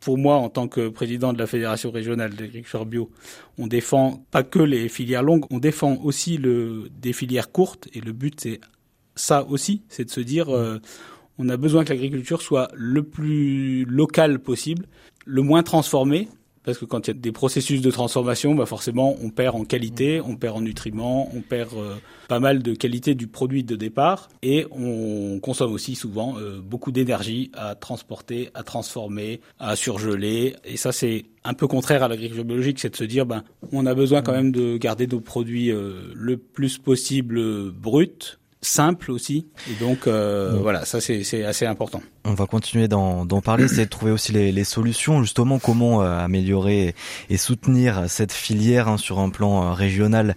Pour 0.00 0.18
moi, 0.18 0.36
en 0.36 0.50
tant 0.50 0.68
que 0.68 0.90
président 0.90 1.32
de 1.32 1.38
la 1.38 1.46
Fédération 1.46 1.90
régionale 1.90 2.34
d'agriculture 2.34 2.84
bio, 2.84 3.10
on 3.56 3.66
défend 3.66 4.22
pas 4.30 4.42
que 4.42 4.58
les 4.58 4.90
filières 4.90 5.22
longues, 5.22 5.46
on 5.48 5.58
défend 5.58 5.98
aussi 6.02 6.36
le, 6.36 6.90
des 7.00 7.14
filières 7.14 7.50
courtes. 7.50 7.88
Et 7.94 8.02
le 8.02 8.12
but, 8.12 8.38
c'est 8.38 8.60
ça 9.14 9.44
aussi, 9.44 9.82
c'est 9.88 10.04
de 10.04 10.10
se 10.10 10.20
dire, 10.20 10.54
euh, 10.54 10.78
on 11.38 11.48
a 11.48 11.56
besoin 11.56 11.84
que 11.84 11.90
l'agriculture 11.90 12.42
soit 12.42 12.68
le 12.74 13.02
plus 13.02 13.84
local 13.84 14.38
possible, 14.38 14.86
le 15.26 15.42
moins 15.42 15.62
transformée, 15.62 16.28
parce 16.64 16.78
que 16.78 16.86
quand 16.86 17.06
il 17.06 17.08
y 17.08 17.10
a 17.10 17.14
des 17.14 17.32
processus 17.32 17.82
de 17.82 17.90
transformation, 17.90 18.54
bah 18.54 18.66
forcément, 18.66 19.16
on 19.22 19.28
perd 19.30 19.54
en 19.54 19.64
qualité, 19.64 20.20
on 20.20 20.36
perd 20.36 20.56
en 20.56 20.60
nutriments, 20.62 21.30
on 21.34 21.42
perd 21.42 21.74
euh, 21.74 21.96
pas 22.26 22.40
mal 22.40 22.62
de 22.62 22.74
qualité 22.74 23.14
du 23.14 23.26
produit 23.26 23.64
de 23.64 23.76
départ, 23.76 24.30
et 24.42 24.66
on 24.70 25.38
consomme 25.40 25.72
aussi 25.72 25.94
souvent 25.94 26.38
euh, 26.38 26.60
beaucoup 26.62 26.90
d'énergie 26.90 27.50
à 27.52 27.74
transporter, 27.74 28.48
à 28.54 28.62
transformer, 28.62 29.40
à 29.58 29.76
surgeler. 29.76 30.56
Et 30.64 30.78
ça, 30.78 30.90
c'est 30.90 31.26
un 31.44 31.52
peu 31.52 31.66
contraire 31.66 32.02
à 32.02 32.08
l'agriculture 32.08 32.44
biologique, 32.44 32.80
c'est 32.80 32.90
de 32.90 32.96
se 32.96 33.04
dire, 33.04 33.26
ben, 33.26 33.44
on 33.72 33.84
a 33.84 33.94
besoin 33.94 34.22
quand 34.22 34.32
même 34.32 34.50
de 34.50 34.78
garder 34.78 35.06
nos 35.06 35.20
produits 35.20 35.70
euh, 35.70 36.12
le 36.14 36.38
plus 36.38 36.78
possible 36.78 37.70
bruts, 37.72 38.38
simple 38.64 39.10
aussi. 39.10 39.46
Et 39.70 39.74
donc 39.74 40.06
euh, 40.06 40.58
voilà, 40.60 40.84
ça 40.84 41.00
c'est 41.00 41.44
assez 41.44 41.66
important. 41.66 42.02
On 42.24 42.32
va 42.32 42.46
continuer 42.46 42.88
d'en 42.88 43.26
parler, 43.44 43.68
c'est 43.68 43.84
de 43.84 43.90
trouver 43.90 44.10
aussi 44.10 44.32
les, 44.32 44.50
les, 44.50 44.64
solutions, 44.64 45.20
justement 45.20 45.58
comment 45.58 46.02
euh, 46.02 46.18
améliorer 46.18 46.94
et 47.28 47.36
soutenir 47.36 48.04
cette 48.08 48.32
filière 48.32 48.88
hein, 48.88 48.96
sur 48.96 49.18
un 49.18 49.28
plan 49.28 49.62
euh, 49.62 49.72
régional, 49.72 50.34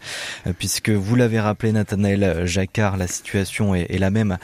puisque 0.60 0.90
vous 0.90 1.16
l'avez 1.16 1.40
rappelé 1.40 1.72
Nathanaël 1.72 2.46
Jacquard, 2.46 2.98
la 2.98 3.08
situation 3.08 3.74
est, 3.74 3.88
est 3.90 4.00
la 4.00 4.10
même 4.10 4.38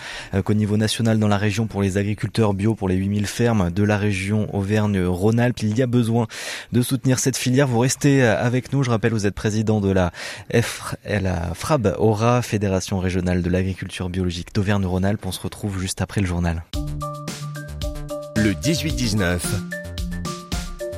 qu'au 0.45 0.53
niveau 0.53 0.77
national 0.77 1.19
dans 1.19 1.27
la 1.27 1.37
région 1.37 1.67
pour 1.67 1.81
les 1.81 1.97
agriculteurs 1.97 2.53
bio, 2.53 2.75
pour 2.75 2.87
les 2.87 2.95
8000 2.95 3.27
fermes 3.27 3.71
de 3.71 3.83
la 3.83 3.97
région 3.97 4.47
Auvergne-Rhône-Alpes. 4.55 5.63
Il 5.63 5.77
y 5.77 5.81
a 5.81 5.87
besoin 5.87 6.27
de 6.71 6.81
soutenir 6.81 7.19
cette 7.19 7.35
filière. 7.37 7.67
Vous 7.67 7.79
restez 7.79 8.23
avec 8.23 8.71
nous, 8.71 8.83
je 8.83 8.89
rappelle, 8.89 9.11
vous 9.11 9.27
êtes 9.27 9.35
président 9.35 9.81
de 9.81 9.91
la, 9.91 10.11
F, 10.53 10.95
la 11.05 11.53
FRAB 11.53 11.95
Aura, 11.97 12.41
Fédération 12.41 12.99
régionale 12.99 13.41
de 13.41 13.49
l'agriculture 13.49 13.72
biologique 14.09 14.53
d'Auvergne-Rhône-Alpes. 14.53 15.25
On 15.25 15.31
se 15.31 15.41
retrouve 15.41 15.79
juste 15.79 16.01
après 16.01 16.21
le 16.21 16.27
journal. 16.27 16.63
Le 18.35 18.53
18-19. 18.53 19.39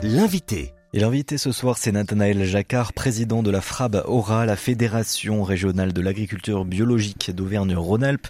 L'invité. 0.04 0.74
Et 0.94 1.00
l'invité 1.00 1.38
ce 1.38 1.51
soir, 1.51 1.77
c'est 1.77 1.92
Nathanaël 1.92 2.45
Jacquard, 2.45 2.94
président 2.94 3.44
de 3.44 3.51
la 3.51 3.60
FRAB 3.60 4.04
Aura, 4.06 4.45
la 4.45 4.56
Fédération 4.56 5.44
régionale 5.44 5.92
de 5.92 6.00
l'agriculture 6.00 6.63
biologique 6.63 7.31
d'Auvergne-Rhône-Alpes. 7.36 8.27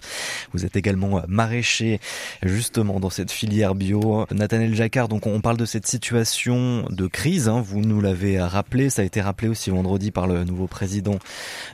Vous 0.52 0.64
êtes 0.64 0.76
également 0.76 1.22
maraîcher, 1.28 2.00
justement, 2.42 3.00
dans 3.00 3.10
cette 3.10 3.30
filière 3.30 3.74
bio. 3.74 4.26
Nathanaël 4.30 4.74
Jacquard, 4.74 5.08
donc 5.08 5.26
on 5.26 5.40
parle 5.40 5.56
de 5.56 5.64
cette 5.64 5.86
situation 5.86 6.84
de 6.90 7.06
crise, 7.06 7.48
hein. 7.48 7.62
vous 7.64 7.80
nous 7.80 8.00
l'avez 8.00 8.40
rappelé, 8.40 8.90
ça 8.90 9.02
a 9.02 9.04
été 9.04 9.20
rappelé 9.20 9.48
aussi 9.48 9.70
vendredi 9.70 10.10
par 10.10 10.26
le 10.26 10.44
nouveau 10.44 10.66
président 10.66 11.18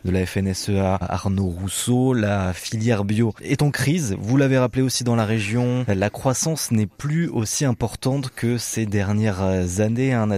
de 0.04 0.10
la 0.10 0.26
FNSEA, 0.26 0.98
Arnaud 1.00 1.48
Rousseau. 1.48 2.14
La 2.14 2.52
filière 2.52 3.04
bio 3.04 3.34
est 3.42 3.62
en 3.62 3.70
crise, 3.70 4.16
vous 4.19 4.36
l'avez 4.36 4.58
rappelé 4.58 4.82
aussi 4.82 5.04
dans 5.04 5.16
la 5.16 5.26
région. 5.26 5.84
La 5.88 6.10
croissance 6.10 6.70
n'est 6.70 6.86
plus 6.86 7.28
aussi 7.28 7.64
importante 7.64 8.30
que 8.34 8.58
ces 8.58 8.86
dernières 8.86 9.80
années, 9.80 10.12
hein, 10.12 10.28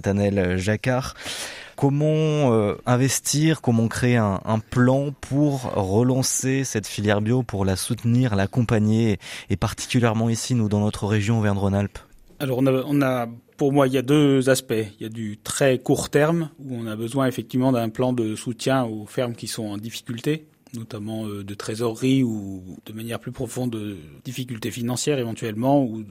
Jacquard. 0.57 1.15
Comment 1.77 2.53
euh, 2.53 2.77
investir, 2.87 3.61
comment 3.61 3.89
créer 3.89 4.17
un, 4.17 4.41
plan 4.71 5.13
pour 5.21 5.73
relancer 5.75 6.65
cette 6.65 6.87
filière 6.87 7.21
bio, 7.21 7.43
pour 7.43 7.65
la 7.65 7.77
soutenir, 7.77 8.37
l'accompagner, 8.37 9.19
et 9.51 9.57
particulièrement 9.57 10.29
ici, 10.29 10.55
nous, 10.55 10.69
dans 10.69 10.81
notre 10.81 11.07
région 11.07 11.39
Auvergne-Rhône-Alpes? 11.39 11.99
Alors, 12.41 12.59
on 12.59 12.67
a, 12.67 12.73
on 12.87 13.03
a, 13.03 13.29
pour 13.57 13.73
moi, 13.73 13.87
il 13.87 13.95
y 13.95 13.99
a 13.99 14.03
deux 14.03 14.49
aspects. 14.51 14.73
Il 14.99 15.03
y 15.03 15.07
a 15.07 15.09
du 15.09 15.39
très 15.43 15.79
court 15.79 16.11
terme, 16.11 16.51
où 16.59 16.75
on 16.77 16.87
a 16.87 16.97
besoin 16.97 17.27
effectivement 17.27 17.73
d'un 17.73 17.89
plan 17.89 18.13
de 18.13 18.37
soutien 18.37 18.85
aux 18.85 19.07
fermes 19.07 19.35
qui 19.35 19.47
sont 19.47 19.65
en 19.65 19.77
difficulté, 19.77 20.47
notamment 20.75 21.27
euh, 21.27 21.45
de 21.45 21.55
trésorerie 21.55 22.23
ou 22.23 22.63
de 22.87 22.93
manière 22.93 23.21
plus 23.21 23.33
profonde 23.33 23.71
de 23.71 23.97
difficultés 24.25 24.71
financières 24.71 25.19
éventuellement 25.19 25.83
ou, 25.85 26.05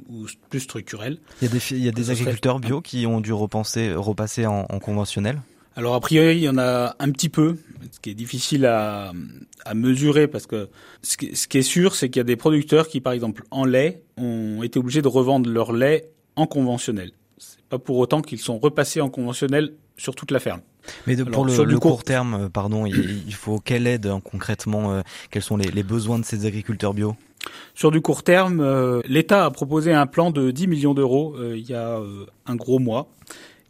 plus 0.50 0.62
structurelles. 0.62 1.18
Il 1.42 1.48
y 1.48 1.52
a 1.52 1.54
des, 1.54 1.72
il 1.72 1.84
y 1.84 1.90
a 1.90 1.92
des 1.92 2.10
agriculteurs 2.10 2.60
bio 2.60 2.82
qui 2.82 3.06
ont 3.06 3.22
dû 3.22 3.34
repenser, 3.34 3.94
repasser 3.94 4.46
en, 4.46 4.66
conventionnel? 4.80 5.42
Alors 5.76 5.96
a 5.96 6.00
priori, 6.00 6.38
il 6.38 6.44
y 6.44 6.50
en 6.50 6.58
a 6.58 6.96
un 7.00 7.12
petit 7.12 7.30
peu, 7.30 7.58
ce 7.92 8.00
qui 8.00 8.12
est 8.12 8.16
difficile 8.16 8.66
à, 8.66 9.12
à 9.66 9.74
mesurer 9.74 10.28
parce 10.28 10.46
que 10.46 10.70
ce 11.02 11.18
qui, 11.18 11.36
ce 11.36 11.48
qui 11.48 11.58
est 11.58 11.64
sûr, 11.64 11.96
c'est 11.96 12.10
qu'il 12.10 12.20
y 12.20 12.22
a 12.22 12.26
des 12.26 12.36
producteurs 12.36 12.88
qui, 12.88 13.02
par 13.02 13.14
exemple, 13.14 13.44
en 13.52 13.66
lait, 13.66 14.04
ont 14.18 14.62
été 14.64 14.80
obligés 14.80 15.02
de 15.02 15.08
revendre 15.08 15.50
leur 15.50 15.74
lait 15.74 16.12
en 16.36 16.46
conventionnel. 16.46 17.12
C'est 17.38 17.62
pas 17.64 17.80
pour 17.80 17.98
autant 17.98 18.22
qu'ils 18.22 18.40
sont 18.40 18.60
repassés 18.60 19.02
en 19.02 19.10
conventionnel 19.10 19.74
sur 19.98 20.16
toute 20.16 20.32
la 20.32 20.40
ferme. 20.40 20.62
Mais 21.08 21.16
pour 21.16 21.46
le, 21.46 21.80
court, 21.80 22.04
terme, 22.04 22.34
euh, 22.34 22.50
pardon, 22.50 22.86
il, 22.86 23.34
faut 23.34 23.60
quelle 23.60 23.88
aide 23.88 24.08
hein, 24.08 24.22
concrètement 24.22 24.92
euh, 24.92 25.02
Quels 25.32 25.42
sont 25.42 25.56
les, 25.56 25.84
besoins 25.84 26.20
de 26.20 26.26
ces 26.26 26.46
agriculteurs 26.46 26.94
bio? 26.94 27.16
Sur 27.74 27.92
du 27.92 28.02
court 28.02 28.24
terme, 28.24 28.60
euh, 28.60 29.02
l'État 29.06 29.46
a 29.46 29.52
proposé 29.52 29.94
un 29.94 30.08
plan 30.08 30.32
de 30.32 30.52
10 30.52 30.68
millions 30.68 30.94
d'euros 30.94 31.36
il 31.54 31.70
y 31.70 31.74
a 31.74 32.00
un 32.46 32.56
gros 32.56 32.80
mois 32.80 33.10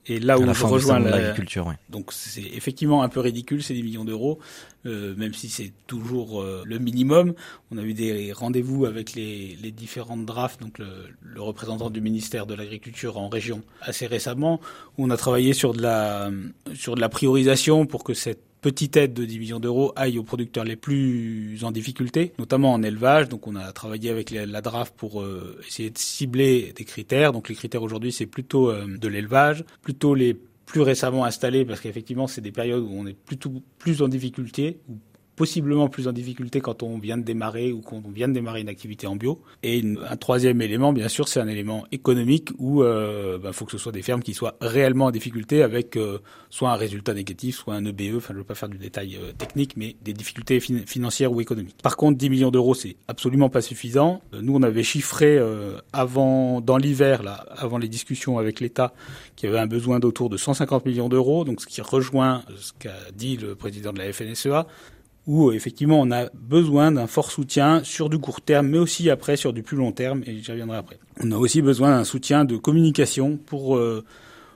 et 0.05 0.19
là 0.19 0.37
où 0.37 0.53
je 0.53 0.65
rejoins 0.65 0.99
l'agriculture, 0.99 1.67
oui. 1.67 1.75
donc 1.89 2.11
c'est 2.11 2.41
effectivement 2.41 3.03
un 3.03 3.09
peu 3.09 3.19
ridicule 3.21 3.63
ces 3.63 3.73
10 3.73 3.83
millions 3.83 4.05
d'euros, 4.05 4.39
euh, 4.85 5.15
même 5.15 5.33
si 5.33 5.49
c'est 5.49 5.71
toujours 5.87 6.41
euh, 6.41 6.61
le 6.65 6.77
minimum. 6.77 7.33
On 7.71 7.77
a 7.77 7.83
eu 7.83 7.93
des 7.93 8.33
rendez-vous 8.33 8.85
avec 8.85 9.13
les, 9.13 9.57
les, 9.61 9.71
différentes 9.71 10.25
drafts, 10.25 10.61
donc 10.61 10.77
le, 10.77 10.87
le, 11.21 11.41
représentant 11.41 11.89
du 11.89 12.01
ministère 12.01 12.45
de 12.45 12.53
l'Agriculture 12.53 13.17
en 13.17 13.29
région 13.29 13.63
assez 13.81 14.05
récemment, 14.05 14.59
où 14.97 15.05
on 15.05 15.09
a 15.09 15.17
travaillé 15.17 15.53
sur 15.53 15.73
de 15.73 15.81
la 15.81 16.29
sur 16.73 16.95
de 16.95 17.01
la 17.01 17.09
priorisation 17.09 17.85
pour 17.85 18.03
que 18.03 18.13
cette 18.13 18.43
petite 18.63 18.95
aide 18.97 19.13
de 19.13 19.25
10 19.25 19.39
millions 19.39 19.59
d'euros 19.59 19.91
aille 19.95 20.17
aux 20.17 20.23
producteurs 20.23 20.63
les 20.63 20.77
plus 20.77 21.63
en 21.63 21.71
difficulté, 21.71 22.33
notamment 22.39 22.73
en 22.73 22.81
élevage. 22.81 23.29
Donc 23.29 23.45
on 23.45 23.55
a 23.55 23.71
travaillé 23.73 24.09
avec 24.09 24.31
la 24.31 24.61
DRAF 24.61 24.91
pour 24.93 25.21
euh, 25.21 25.59
essayer 25.67 25.91
de 25.91 25.97
cibler 25.97 26.73
des 26.75 26.85
critères. 26.85 27.33
Donc 27.33 27.49
les 27.49 27.55
critères 27.55 27.83
aujourd'hui, 27.83 28.11
c'est 28.11 28.25
plutôt 28.25 28.71
euh, 28.71 28.87
de 28.87 29.07
l'élevage, 29.07 29.65
plutôt 29.81 30.15
les 30.15 30.33
plus 30.65 30.81
récemment 30.81 31.25
installés, 31.25 31.65
parce 31.65 31.81
qu'effectivement, 31.81 32.25
c'est 32.25 32.41
des 32.41 32.53
périodes 32.53 32.81
où 32.81 32.91
on 32.93 33.05
est 33.05 33.13
plutôt 33.13 33.51
plus 33.77 34.01
en 34.01 34.07
difficulté, 34.07 34.79
possiblement 35.35 35.87
plus 35.87 36.07
en 36.07 36.11
difficulté 36.11 36.61
quand 36.61 36.83
on 36.83 36.97
vient 36.97 37.17
de 37.17 37.23
démarrer 37.23 37.71
ou 37.71 37.81
quand 37.81 38.01
on 38.05 38.11
vient 38.11 38.27
de 38.27 38.33
démarrer 38.33 38.61
une 38.61 38.69
activité 38.69 39.07
en 39.07 39.15
bio. 39.15 39.41
Et 39.63 39.83
un 40.09 40.17
troisième 40.17 40.61
élément, 40.61 40.93
bien 40.93 41.07
sûr, 41.07 41.27
c'est 41.27 41.39
un 41.39 41.47
élément 41.47 41.85
économique 41.91 42.49
où 42.57 42.83
il 42.83 42.87
euh, 42.87 43.37
bah, 43.39 43.51
faut 43.53 43.65
que 43.65 43.71
ce 43.71 43.77
soit 43.77 43.91
des 43.91 44.01
fermes 44.01 44.21
qui 44.21 44.33
soient 44.33 44.55
réellement 44.61 45.05
en 45.05 45.11
difficulté 45.11 45.63
avec 45.63 45.97
euh, 45.97 46.19
soit 46.49 46.71
un 46.71 46.75
résultat 46.75 47.13
négatif, 47.13 47.57
soit 47.57 47.73
un 47.73 47.85
EBE. 47.85 48.17
Enfin, 48.17 48.27
je 48.29 48.33
ne 48.33 48.37
veux 48.39 48.43
pas 48.43 48.55
faire 48.55 48.69
du 48.69 48.77
détail 48.77 49.17
euh, 49.21 49.31
technique, 49.33 49.75
mais 49.75 49.95
des 50.03 50.13
difficultés 50.13 50.59
financières 50.59 51.31
ou 51.31 51.41
économiques. 51.41 51.77
Par 51.81 51.97
contre, 51.97 52.17
10 52.17 52.29
millions 52.29 52.51
d'euros, 52.51 52.75
c'est 52.75 52.95
absolument 53.07 53.49
pas 53.49 53.61
suffisant. 53.61 54.21
nous, 54.39 54.55
on 54.55 54.61
avait 54.61 54.83
chiffré 54.83 55.39
avant, 55.91 56.61
dans 56.61 56.77
l'hiver, 56.77 57.23
là, 57.23 57.45
avant 57.57 57.77
les 57.77 57.87
discussions 57.87 58.37
avec 58.37 58.59
l'État, 58.59 58.93
qu'il 59.35 59.49
y 59.49 59.51
avait 59.51 59.61
un 59.61 59.67
besoin 59.67 59.99
d'autour 59.99 60.29
de 60.29 60.37
150 60.37 60.85
millions 60.85 61.09
d'euros. 61.09 61.43
Donc, 61.43 61.61
ce 61.61 61.67
qui 61.67 61.81
rejoint 61.81 62.43
ce 62.57 62.71
qu'a 62.77 62.91
dit 63.15 63.37
le 63.37 63.55
président 63.55 63.93
de 63.93 63.99
la 63.99 64.11
FNSEA 64.11 64.67
où 65.27 65.51
effectivement 65.51 65.99
on 65.99 66.11
a 66.11 66.29
besoin 66.33 66.91
d'un 66.91 67.07
fort 67.07 67.31
soutien 67.31 67.81
sur 67.83 68.09
du 68.09 68.19
court 68.19 68.41
terme, 68.41 68.67
mais 68.67 68.77
aussi 68.77 69.09
après 69.09 69.37
sur 69.37 69.53
du 69.53 69.63
plus 69.63 69.77
long 69.77 69.91
terme, 69.91 70.23
et 70.25 70.37
j'y 70.37 70.51
reviendrai 70.51 70.77
après. 70.77 70.99
On 71.21 71.31
a 71.31 71.37
aussi 71.37 71.61
besoin 71.61 71.91
d'un 71.91 72.03
soutien 72.03 72.45
de 72.45 72.57
communication 72.57 73.37
pour 73.37 73.79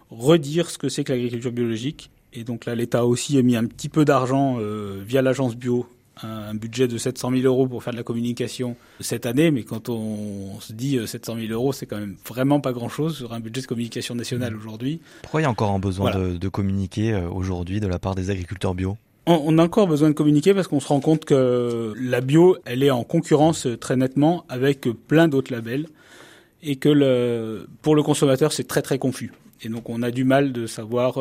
redire 0.10 0.70
ce 0.70 0.78
que 0.78 0.90
c'est 0.90 1.04
que 1.04 1.14
l'agriculture 1.14 1.52
biologique. 1.52 2.12
Et 2.34 2.44
donc 2.44 2.66
là, 2.66 2.76
l'État 2.76 3.06
aussi 3.06 3.38
a 3.38 3.42
mis 3.42 3.56
un 3.56 3.66
petit 3.66 3.90
peu 3.90 4.06
d'argent 4.06 4.58
via 5.06 5.22
l'agence 5.22 5.56
bio 5.56 5.88
un 6.24 6.56
budget 6.56 6.88
de 6.88 6.98
700 6.98 7.32
000 7.32 7.44
euros 7.44 7.68
pour 7.68 7.84
faire 7.84 7.94
de 7.94 7.98
la 7.98 8.04
communication 8.04 8.76
cette 9.00 9.26
année, 9.26 9.52
mais 9.52 9.64
quand 9.64 9.90
on, 9.90 10.60
se 10.60 10.74
dit 10.74 11.00
700 11.06 11.36
euh, 11.36 11.48
000 11.48 11.54
euros, 11.54 11.74
c'est 11.74 11.86
quand 11.86 12.00
même 12.00 12.16
vraiment 12.26 12.60
pas 12.60 12.74
grand-chose 12.74 13.18
sur 13.18 13.34
un 13.34 13.40
budget 13.40 13.62
de 13.62 13.68
communication 13.68 14.16
nationale 14.16 14.54
mmh. 14.54 14.60
aujourd'hui. 14.60 15.02
Pourquoi 15.22 15.42
il 15.42 15.44
y 15.44 15.48
a 15.48 15.50
encore 15.50 15.72
un 15.72 15.80
besoin 15.80 16.12
de, 16.12 16.48
communiquer 16.50 17.14
euh, 17.14 17.30
aujourd'hui 17.30 17.80
de 17.80 17.88
la 17.88 18.00
part 18.00 18.16
des 18.16 18.30
agriculteurs 18.30 18.74
bio? 18.74 18.98
On 19.28 19.58
a 19.58 19.64
encore 19.64 19.88
besoin 19.88 20.10
de 20.10 20.14
communiquer 20.14 20.54
parce 20.54 20.68
qu'on 20.68 20.80
se 20.80 20.88
rend 20.88 21.00
compte 21.00 21.26
que 21.26 21.94
la 22.00 22.22
bio, 22.22 22.58
elle 22.66 22.82
est 22.82 22.92
en 22.92 23.04
concurrence 23.04 23.68
euh, 23.68 23.78
très 23.78 23.96
nettement 23.96 24.46
avec 24.50 24.88
plein 25.08 25.28
d'autres 25.28 25.52
labels 25.52 25.88
et 26.64 26.78
que 26.78 27.68
pour 27.82 27.96
le 27.96 28.04
consommateur, 28.04 28.52
c'est 28.52 28.68
très 28.68 28.82
très 28.82 28.98
confus. 28.98 29.32
Et 29.62 29.70
donc 29.70 29.90
on 29.90 30.02
a 30.02 30.12
du 30.12 30.24
mal 30.24 30.52
de 30.52 30.66
savoir 30.66 31.16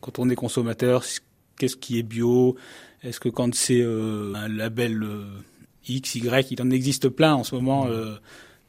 quand 0.00 0.18
on 0.18 0.28
est 0.28 0.34
consommateur 0.34 1.04
qu'est-ce 1.56 1.76
qui 1.76 1.98
est 1.98 2.02
bio, 2.02 2.56
est-ce 3.02 3.20
que 3.20 3.28
quand 3.28 3.54
c'est 3.54 3.82
euh, 3.82 4.32
un 4.34 4.48
label 4.48 5.02
euh, 5.02 5.26
X, 5.86 6.14
Y, 6.16 6.50
il 6.50 6.62
en 6.62 6.70
existe 6.70 7.08
plein 7.08 7.34
en 7.34 7.44
ce 7.44 7.54
moment, 7.54 7.86
euh, 7.86 8.14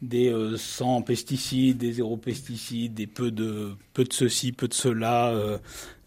des 0.01 0.33
sans 0.57 1.01
pesticides, 1.01 1.77
des 1.77 1.93
zéro 1.93 2.17
pesticides, 2.17 2.93
des 2.93 3.07
peu 3.07 3.31
de 3.31 3.71
peu 3.93 4.03
de 4.03 4.13
ceci, 4.13 4.51
peu 4.51 4.67
de 4.67 4.73
cela, 4.73 5.33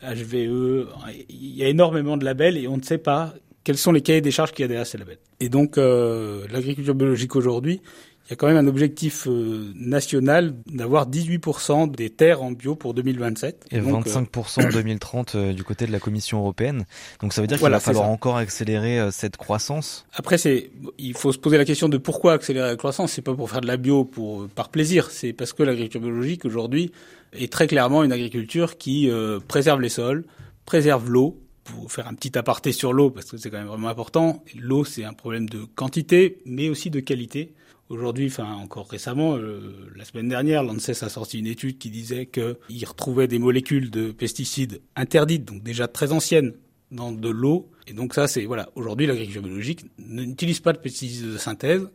HVE. 0.03 0.89
Il 1.29 1.57
y 1.57 1.65
a 1.65 1.69
énormément 1.69 2.17
de 2.17 2.25
labels 2.25 2.57
et 2.57 2.69
on 2.69 2.77
ne 2.77 2.83
sait 2.83 2.99
pas 2.99 3.35
quels 3.65 3.79
sont 3.79 3.93
les 3.93 4.01
cahiers 4.01 4.21
des 4.21 4.31
charges 4.31 4.53
qu'il 4.53 4.63
y 4.63 4.65
a 4.65 4.69
derrière 4.69 4.87
ces 4.87 4.99
labels. 4.99 5.19
Et 5.41 5.49
donc 5.49 5.77
l'agriculture 5.77 6.95
biologique 6.95 7.37
aujourd'hui, 7.37 7.81
il 8.29 8.33
y 8.33 8.35
a 8.35 8.37
quand 8.37 8.47
même 8.47 8.59
un 8.59 8.67
objectif 8.67 9.27
euh, 9.27 9.73
national 9.75 10.55
d'avoir 10.67 11.09
18% 11.09 11.91
des 11.91 12.11
terres 12.11 12.43
en 12.43 12.53
bio 12.53 12.75
pour 12.75 12.93
2027. 12.93 13.69
Et 13.71 13.81
25% 13.81 14.67
en 14.67 14.69
2030 14.69 15.35
euh, 15.35 15.53
du 15.55 15.65
côté 15.65 15.87
de 15.87 15.93
la 15.93 15.99
Commission 15.99 16.41
européenne. 16.41 16.85
Donc 17.23 17.33
ça 17.33 17.41
veut 17.41 17.47
dire 17.47 17.57
qu'il 17.59 17.67
va 17.67 17.81
falloir 17.81 18.11
encore 18.11 18.37
accélérer 18.37 19.01
euh, 19.01 19.11
cette 19.11 19.39
croissance. 19.39 20.05
Après, 20.13 20.37
c'est, 20.37 20.71
il 20.99 21.15
faut 21.15 21.33
se 21.33 21.39
poser 21.39 21.57
la 21.57 21.65
question 21.65 21.89
de 21.89 21.97
pourquoi 21.97 22.35
accélérer 22.35 22.69
la 22.69 22.77
croissance. 22.77 23.13
C'est 23.13 23.23
pas 23.23 23.35
pour 23.35 23.49
faire 23.49 23.63
de 23.63 23.67
la 23.67 23.79
bio 23.79 24.05
pour 24.05 24.47
par 24.49 24.69
plaisir. 24.69 25.11
C'est 25.11 25.33
parce 25.33 25.55
que 25.55 25.63
l'agriculture 25.63 26.03
biologique 26.03 26.45
aujourd'hui 26.45 26.93
est 27.33 27.51
très 27.51 27.67
clairement 27.67 28.05
une 28.05 28.13
agriculture 28.13 28.77
qui 28.77 29.11
préserve 29.49 29.81
les 29.81 29.89
sols, 29.89 30.25
préserve 30.67 31.11
l'eau, 31.11 31.41
pour 31.65 31.91
faire 31.91 32.09
un 32.09 32.15
petit 32.15 32.37
aparté 32.37 32.73
sur 32.73 32.93
l'eau, 32.93 33.11
parce 33.11 33.31
que 33.31 33.37
c'est 33.37 33.51
quand 33.51 33.59
même 33.59 33.67
vraiment 33.67 33.89
important, 33.89 34.43
l'eau 34.59 34.85
c'est 34.85 35.05
un 35.05 35.13
problème 35.13 35.49
de 35.49 35.65
quantité, 35.65 36.39
mais 36.47 36.69
aussi 36.69 36.91
de 36.91 37.01
qualité. 37.01 37.53
Aujourd'hui, 37.89 38.27
enfin 38.27 38.53
encore 38.53 38.89
récemment, 38.89 39.37
euh, 39.37 39.91
la 39.97 40.05
semaine 40.05 40.29
dernière, 40.29 40.63
l'ANSES 40.63 41.03
a 41.03 41.09
sorti 41.09 41.39
une 41.39 41.47
étude 41.47 41.79
qui 41.79 41.89
disait 41.89 42.27
qu'il 42.27 42.85
retrouvait 42.87 43.29
des 43.29 43.39
molécules 43.39 43.91
de 43.91 44.11
pesticides 44.11 44.83
interdites, 44.95 45.47
donc 45.47 45.63
déjà 45.63 45.89
très 45.89 46.13
anciennes, 46.13 46.53
dans 46.91 47.13
de 47.13 47.29
l'eau. 47.29 47.71
Et 47.87 47.95
donc 47.95 48.15
ça, 48.15 48.29
c'est 48.29 48.45
voilà. 48.45 48.69
Aujourd'hui, 48.75 49.07
l'agriculture 49.07 49.43
biologique 49.43 49.87
n'utilise 49.99 50.61
pas 50.61 50.75
de 50.75 50.79
pesticides 50.79 51.33
de 51.33 51.39
synthèse 51.39 51.89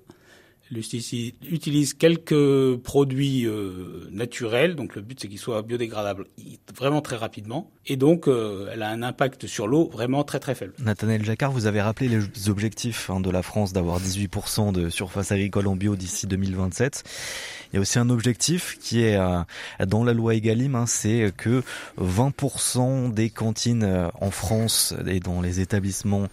utilise 0.77 1.93
quelques 1.93 2.77
produits 2.77 3.45
euh, 3.45 4.07
naturels, 4.11 4.75
donc 4.75 4.95
le 4.95 5.01
but 5.01 5.19
c'est 5.19 5.27
qu'ils 5.27 5.39
soient 5.39 5.61
biodégradables 5.61 6.27
vraiment 6.75 7.01
très 7.01 7.15
rapidement, 7.15 7.71
et 7.85 7.95
donc 7.95 8.27
euh, 8.27 8.69
elle 8.71 8.83
a 8.83 8.89
un 8.89 9.03
impact 9.03 9.47
sur 9.47 9.67
l'eau 9.67 9.89
vraiment 9.91 10.23
très 10.23 10.39
très 10.39 10.55
faible. 10.55 10.73
Nathanaël 10.79 11.23
Jacquard, 11.23 11.51
vous 11.51 11.65
avez 11.65 11.81
rappelé 11.81 12.09
les 12.09 12.49
objectifs 12.49 13.09
hein, 13.09 13.19
de 13.19 13.29
la 13.29 13.41
France 13.41 13.73
d'avoir 13.73 13.99
18% 13.99 14.71
de 14.71 14.89
surface 14.89 15.31
agricole 15.31 15.67
en 15.67 15.75
bio 15.75 15.95
d'ici 15.95 16.27
2027. 16.27 17.03
Il 17.71 17.77
y 17.77 17.79
a 17.79 17.81
aussi 17.81 17.97
un 17.97 18.09
objectif 18.09 18.77
qui 18.79 19.01
est 19.01 19.17
euh, 19.17 19.41
dans 19.85 20.03
la 20.03 20.13
loi 20.13 20.35
Egalim, 20.35 20.75
hein, 20.75 20.85
c'est 20.85 21.31
que 21.35 21.63
20% 21.99 23.13
des 23.13 23.29
cantines 23.29 24.09
en 24.19 24.31
France 24.31 24.93
et 25.07 25.19
dans 25.19 25.41
les 25.41 25.59
établissements, 25.59 26.27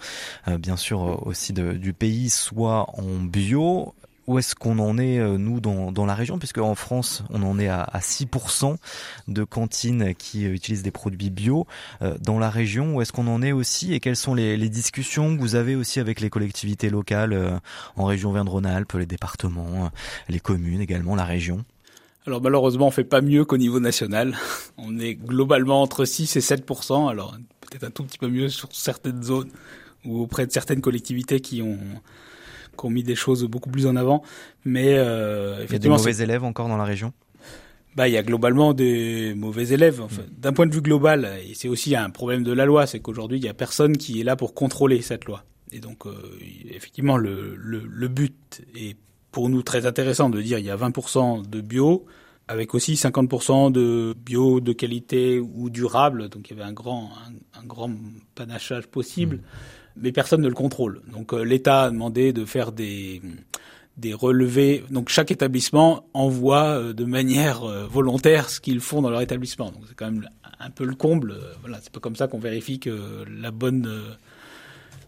bien 0.47 0.77
sûr 0.77 1.27
aussi 1.27 1.53
du 1.53 1.93
pays, 1.93 2.29
soient 2.29 2.87
en 2.99 3.21
bio 3.21 3.95
où 4.31 4.39
est-ce 4.39 4.55
qu'on 4.55 4.79
en 4.79 4.97
est, 4.97 5.19
euh, 5.19 5.39
nous, 5.39 5.59
dans, 5.59 6.07
la 6.07 6.15
région 6.15 6.39
Puisque 6.39 6.59
en 6.59 6.77
France, 6.77 7.25
on 7.31 7.43
en 7.43 7.59
est 7.59 7.67
à, 7.67 7.83
à 7.83 7.99
6% 7.99 8.77
de 9.27 9.43
cantines 9.43 10.15
qui 10.15 10.47
euh, 10.47 10.53
utilisent 10.53 10.85
des 10.85 10.93
produits 10.93 11.31
bio. 11.31 11.67
Euh, 12.01 12.17
dans 12.21 12.39
la 12.39 12.49
région, 12.49 12.95
où 12.95 13.03
est-ce 13.03 13.11
qu'on 13.11 13.27
en 13.27 13.43
est 13.43 13.51
aussi 13.51 13.93
Et 13.93 13.99
quelles 13.99 14.15
sont 14.15 14.35
les, 14.35 14.57
discussions 14.69 15.35
que 15.37 15.41
vous 15.41 15.57
avez 15.57 15.75
aussi 15.75 15.99
avec 15.99 16.21
les 16.21 16.31
collectivités 16.31 16.91
locales 16.91 17.61
en 17.97 18.05
région 18.05 18.31
Verne-Rhône-Alpes, 18.31 18.93
les 18.93 19.07
départements, 19.07 19.91
les 20.29 20.39
communes 20.39 20.81
également, 20.81 21.17
la 21.17 21.25
région? 21.25 21.65
Alors 22.25 22.41
malheureusement, 22.41 22.87
on 22.87 22.91
fait 22.93 23.03
pas 23.03 23.23
mieux 23.23 23.45
qu'au 23.45 23.57
niveau 23.57 23.81
national. 23.81 24.37
On 24.79 25.01
est 25.01 25.15
globalement 25.15 25.83
entre 25.83 26.05
6 26.05 26.37
et 26.37 26.41
7% 26.41 27.11
alors 27.11 27.37
peut-être 27.63 27.85
un 27.85 27.91
tout 27.91 28.05
petit 28.05 28.19
peu 28.19 28.29
mieux 28.29 28.49
sur 28.49 28.69
certaines 28.73 29.25
zones 29.25 29.51
ou 30.05 30.21
auprès 30.21 30.47
de 30.47 30.53
certaines 30.53 30.81
collectivités 30.81 31.41
qui 31.41 31.63
ont 31.63 31.79
qui 32.81 32.87
ont 32.87 32.91
mis 32.91 33.03
des 33.03 33.15
choses 33.15 33.45
beaucoup 33.45 33.71
plus 33.71 33.87
en 33.87 33.97
avant. 33.97 34.23
Mais 34.65 34.95
euh, 34.97 35.65
il 35.67 35.73
y 35.73 35.77
a 35.77 35.79
des 35.79 35.89
mauvais 35.89 36.17
élèves 36.17 36.45
encore 36.45 36.69
dans 36.69 36.77
la 36.77 36.85
région? 36.85 37.13
Bah, 37.97 38.09
il 38.09 38.15
y 38.15 38.17
a 38.17 38.23
globalement 38.23 38.73
des 38.73 39.35
mauvais 39.35 39.69
élèves. 39.69 40.01
Enfin, 40.01 40.23
mm. 40.23 40.41
D'un 40.41 40.53
point 40.53 40.67
de 40.67 40.75
vue 40.75 40.83
global, 40.83 41.29
et 41.49 41.55
c'est 41.55 41.69
aussi 41.69 41.95
un 41.97 42.11
problème 42.11 42.43
de 42.43 42.53
la 42.53 42.65
loi, 42.65 42.87
c'est 42.87 43.01
qu'aujourd'hui, 43.01 43.39
il 43.39 43.45
y 43.45 43.49
a 43.49 43.55
personne 43.55 43.97
qui 43.97 44.21
est 44.21 44.25
là 44.25 44.37
pour 44.37 44.55
contrôler 44.55 45.03
cette 45.03 45.25
loi. 45.25 45.45
Et 45.73 45.81
donc, 45.81 46.07
euh, 46.07 46.13
effectivement, 46.71 47.17
le, 47.17 47.55
le, 47.57 47.83
le, 47.87 48.09
but 48.09 48.63
est 48.75 48.97
pour 49.31 49.49
nous 49.49 49.63
très 49.63 49.87
intéressant 49.87 50.29
de 50.31 50.41
dire 50.41 50.59
il 50.59 50.65
y 50.65 50.71
a 50.71 50.77
20% 50.77 51.49
de 51.49 51.61
bio, 51.61 52.07
avec 52.49 52.75
aussi 52.75 52.95
50% 52.95 53.71
de 53.71 54.15
bio 54.17 54.61
de 54.61 54.73
qualité 54.73 55.39
ou 55.39 55.71
durable. 55.71 56.29
Donc, 56.29 56.51
il 56.51 56.57
y 56.57 56.61
avait 56.61 56.69
un 56.69 56.73
grand, 56.73 57.11
un, 57.55 57.65
grand 57.65 57.91
panachage 58.35 58.89
possible. 58.89 59.37
Mm 59.37 59.41
mais 59.97 60.13
personne 60.13 60.41
ne 60.41 60.49
le 60.49 60.55
contrôle. 60.55 61.01
Donc 61.13 61.33
euh, 61.33 61.43
l'État 61.43 61.85
a 61.85 61.91
demandé 61.91 62.33
de 62.33 62.45
faire 62.45 62.73
des 62.73 63.21
des 63.97 64.15
relevés. 64.15 64.85
Donc 64.91 65.09
chaque 65.11 65.31
établissement 65.31 66.05
envoie 66.15 66.65
euh, 66.65 66.93
de 66.93 67.05
manière 67.05 67.65
euh, 67.65 67.87
volontaire 67.87 68.49
ce 68.49 68.61
qu'ils 68.61 68.81
font 68.81 69.03
dans 69.03 69.11
leur 69.11 69.21
établissement. 69.21 69.67
Donc 69.67 69.83
c'est 69.89 69.95
quand 69.95 70.11
même 70.11 70.29
un 70.59 70.71
peu 70.71 70.85
le 70.85 70.95
comble. 70.95 71.35
Voilà, 71.61 71.79
c'est 71.83 71.93
pas 71.93 72.01
comme 72.01 72.17
ça 72.17 72.27
qu'on 72.27 72.39
vérifie 72.39 72.79
que 72.79 73.25
la 73.41 73.51
bonne 73.51 73.89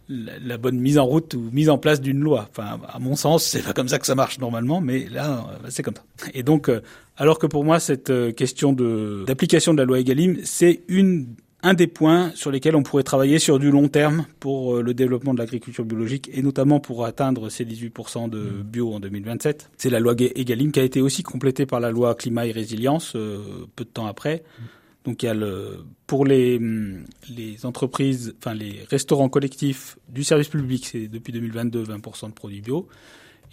la, 0.09 0.59
bonne 0.59 0.79
mise 0.79 0.99
en 0.99 1.07
route 1.07 1.33
ou 1.35 1.49
mise 1.53 1.71
en 1.71 1.79
place 1.79 2.01
d'une 2.01 2.21
loi. 2.21 2.49
Enfin, 2.51 2.81
à 2.87 2.99
mon 2.99 3.17
sens, 3.17 3.45
c'est 3.45 3.62
pas 3.62 3.73
comme 3.73 3.89
ça 3.89 3.99
que 3.99 4.07
ça 4.07 4.15
marche 4.15 4.39
normalement, 4.39 4.81
mais 4.81 5.09
là, 5.09 5.47
c'est 5.69 5.83
comme 5.83 5.95
ça. 5.95 6.03
Et 6.35 6.43
donc, 6.43 6.71
alors 7.17 7.39
que 7.39 7.47
pour 7.47 7.65
moi, 7.65 7.81
cette 7.81 8.12
question 8.35 8.75
de 8.75 9.25
d'application 9.27 9.73
de 9.73 9.79
la 9.79 9.85
loi 9.85 10.01
Egalim, 10.01 10.39
c'est 10.45 10.83
une 10.89 11.29
un 11.62 11.75
des 11.75 11.87
points 11.87 12.33
sur 12.35 12.50
lesquels 12.50 12.75
on 12.75 12.83
pourrait 12.83 13.04
travailler 13.04 13.38
sur 13.38 13.59
du 13.59 13.71
long 13.71 13.88
terme 13.88 14.26
pour 14.40 14.76
euh, 14.76 14.83
le 14.83 14.95
développement 14.95 15.33
de 15.33 15.38
l'agriculture 15.38 15.85
biologique 15.85 16.28
et 16.33 16.42
notamment 16.42 16.81
pour 16.81 17.04
atteindre 17.04 17.49
ces 17.50 17.64
18% 17.64 18.28
de 18.28 18.38
mmh. 18.38 18.62
bio 18.62 18.92
en 18.92 19.00
2027. 19.00 19.71
C'est 19.76 19.90
la 19.90 20.00
loi 20.00 20.14
Egalim 20.19 20.73
qui 20.73 20.81
a 20.81 20.83
été 20.83 21.00
aussi 21.00 21.23
complétée 21.23 21.66
par 21.66 21.81
la 21.81 21.90
loi 21.90 22.14
climat 22.14 22.47
et 22.47 22.52
résilience 22.52 23.14
euh, 23.14 23.66
peu 23.76 23.85
de 23.85 23.90
temps 23.90 24.07
après. 24.07 24.42
Mmh. 24.59 24.62
Donc 25.04 25.23
il 25.23 25.26
y 25.26 25.28
a 25.28 25.35
le 25.35 25.85
pour 26.07 26.25
les 26.25 26.59
mmh, 26.59 27.04
les 27.37 27.66
entreprises, 27.66 28.35
enfin 28.38 28.54
les 28.54 28.81
restaurants 28.88 29.28
collectifs 29.28 29.99
du 30.09 30.25
service 30.25 30.49
public, 30.49 30.87
c'est 30.87 31.09
depuis 31.09 31.33
2022 31.33 31.85
20% 31.85 32.28
de 32.28 32.33
produits 32.33 32.61
bio. 32.61 32.88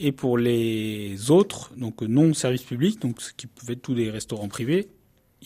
Et 0.01 0.11
pour 0.13 0.37
les 0.37 1.29
autres, 1.29 1.71
donc 1.75 2.01
non 2.01 2.33
service 2.33 2.63
public, 2.63 3.01
donc 3.01 3.21
ce 3.21 3.33
qui 3.33 3.47
peuvent 3.47 3.69
être 3.71 3.81
tous 3.81 3.93
les 3.93 4.09
restaurants 4.09 4.47
privés, 4.47 4.87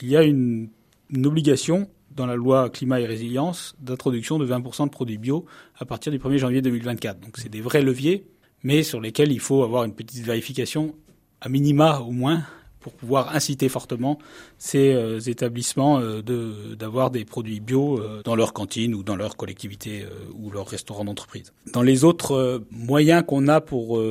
il 0.02 0.08
y 0.08 0.16
a 0.16 0.22
une, 0.24 0.70
une 1.10 1.26
obligation 1.26 1.90
dans 2.16 2.26
la 2.26 2.36
loi 2.36 2.70
climat 2.70 3.00
et 3.00 3.06
résilience 3.06 3.76
d'introduction 3.80 4.38
de 4.38 4.46
20% 4.46 4.86
de 4.86 4.90
produits 4.90 5.18
bio 5.18 5.46
à 5.78 5.86
partir 5.86 6.12
du 6.12 6.20
1er 6.20 6.38
janvier 6.38 6.62
2024. 6.62 7.20
Donc 7.20 7.38
c'est 7.38 7.50
des 7.50 7.62
vrais 7.62 7.82
leviers, 7.82 8.26
mais 8.64 8.84
sur 8.84 9.02
lesquels 9.02 9.32
il 9.32 9.40
faut 9.40 9.64
avoir 9.64 9.84
une 9.84 9.94
petite 9.94 10.24
vérification, 10.24 10.96
à 11.42 11.50
minima 11.50 12.00
au 12.00 12.12
moins, 12.12 12.44
pour 12.84 12.94
pouvoir 12.94 13.34
inciter 13.34 13.70
fortement 13.70 14.20
ces 14.60 14.94
euh, 14.94 15.20
établissements 15.20 16.00
euh, 16.00 16.22
de, 16.22 16.76
d'avoir 16.76 17.10
des 17.10 17.26
produits 17.26 17.60
bio 17.60 17.98
euh, 17.98 18.22
dans 18.24 18.36
leur 18.36 18.54
cantine 18.54 18.94
ou 18.94 19.02
dans 19.02 19.16
leur 19.16 19.38
collectivité 19.38 20.06
ou 20.36 20.52
leur 20.52 20.68
restaurant 20.68 21.06
d'entreprise. 21.06 21.54
Dans 21.72 21.82
les 21.82 22.04
autres 22.04 22.64
moyens 22.72 23.24
qu'on 23.26 23.48
a 23.48 23.62
pour 23.62 24.02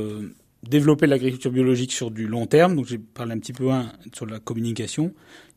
développer 0.62 1.06
l'agriculture 1.06 1.50
biologique 1.50 1.92
sur 1.92 2.10
du 2.10 2.26
long 2.26 2.46
terme, 2.46 2.76
donc 2.76 2.86
j'ai 2.86 2.98
parlé 2.98 3.32
un 3.32 3.38
petit 3.38 3.52
peu 3.52 3.70
un, 3.70 3.92
sur 4.14 4.26
la 4.26 4.40
communication, 4.40 5.12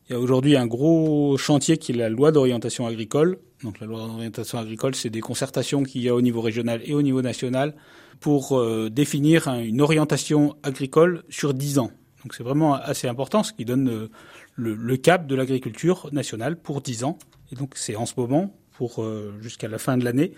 il 0.08 0.12
y 0.12 0.16
a 0.16 0.20
aujourd'hui 0.20 0.56
un 0.56 0.66
gros 0.66 1.36
chantier 1.36 1.78
qui 1.78 1.92
est 1.92 1.96
la 1.96 2.08
loi 2.08 2.30
d'orientation 2.30 2.86
agricole. 2.86 3.38
Donc 3.64 3.80
la 3.80 3.86
loi 3.86 4.06
d'orientation 4.06 4.58
agricole, 4.58 4.94
c'est 4.94 5.10
des 5.10 5.20
concertations 5.20 5.82
qu'il 5.82 6.02
y 6.02 6.08
a 6.08 6.14
au 6.14 6.20
niveau 6.20 6.40
régional 6.40 6.80
et 6.84 6.94
au 6.94 7.02
niveau 7.02 7.22
national 7.22 7.74
pour 8.20 8.56
euh, 8.56 8.88
définir 8.88 9.48
une 9.48 9.80
orientation 9.80 10.56
agricole 10.62 11.24
sur 11.28 11.54
dix 11.54 11.78
ans. 11.78 11.90
Donc 12.22 12.34
c'est 12.34 12.44
vraiment 12.44 12.74
assez 12.74 13.08
important, 13.08 13.42
ce 13.42 13.52
qui 13.52 13.64
donne 13.64 13.88
euh, 13.88 14.08
le, 14.54 14.96
cap 14.96 15.26
de 15.26 15.34
l'agriculture 15.34 16.08
nationale 16.12 16.56
pour 16.56 16.80
dix 16.80 17.02
ans. 17.02 17.18
Et 17.50 17.56
donc 17.56 17.72
c'est 17.74 17.96
en 17.96 18.06
ce 18.06 18.14
moment, 18.16 18.54
pour 18.72 19.02
euh, 19.02 19.34
jusqu'à 19.40 19.68
la 19.68 19.78
fin 19.78 19.96
de 19.96 20.04
l'année. 20.04 20.32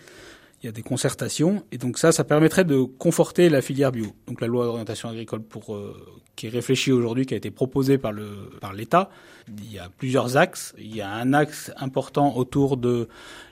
Il 0.62 0.66
y 0.66 0.68
a 0.68 0.72
des 0.72 0.82
concertations, 0.82 1.64
et 1.70 1.78
donc 1.78 1.98
ça, 1.98 2.10
ça 2.10 2.24
permettrait 2.24 2.64
de 2.64 2.82
conforter 2.82 3.48
la 3.48 3.62
filière 3.62 3.92
bio. 3.92 4.06
Donc 4.26 4.40
la 4.40 4.48
loi 4.48 4.64
d'orientation 4.64 5.08
agricole 5.08 5.42
pour 5.42 5.74
euh, 5.74 5.94
qui 6.34 6.46
est 6.46 6.50
réfléchie 6.50 6.90
aujourd'hui, 6.90 7.26
qui 7.26 7.34
a 7.34 7.36
été 7.36 7.50
proposée 7.50 7.96
par 7.96 8.12
le 8.12 8.50
par 8.60 8.72
l'État, 8.72 9.10
il 9.48 9.72
y 9.72 9.78
a 9.78 9.88
plusieurs 9.88 10.36
axes. 10.36 10.74
Il 10.78 10.94
y 10.94 11.00
a 11.00 11.10
un 11.10 11.32
axe 11.32 11.70
important 11.76 12.36
autour 12.36 12.76
de 12.76 13.08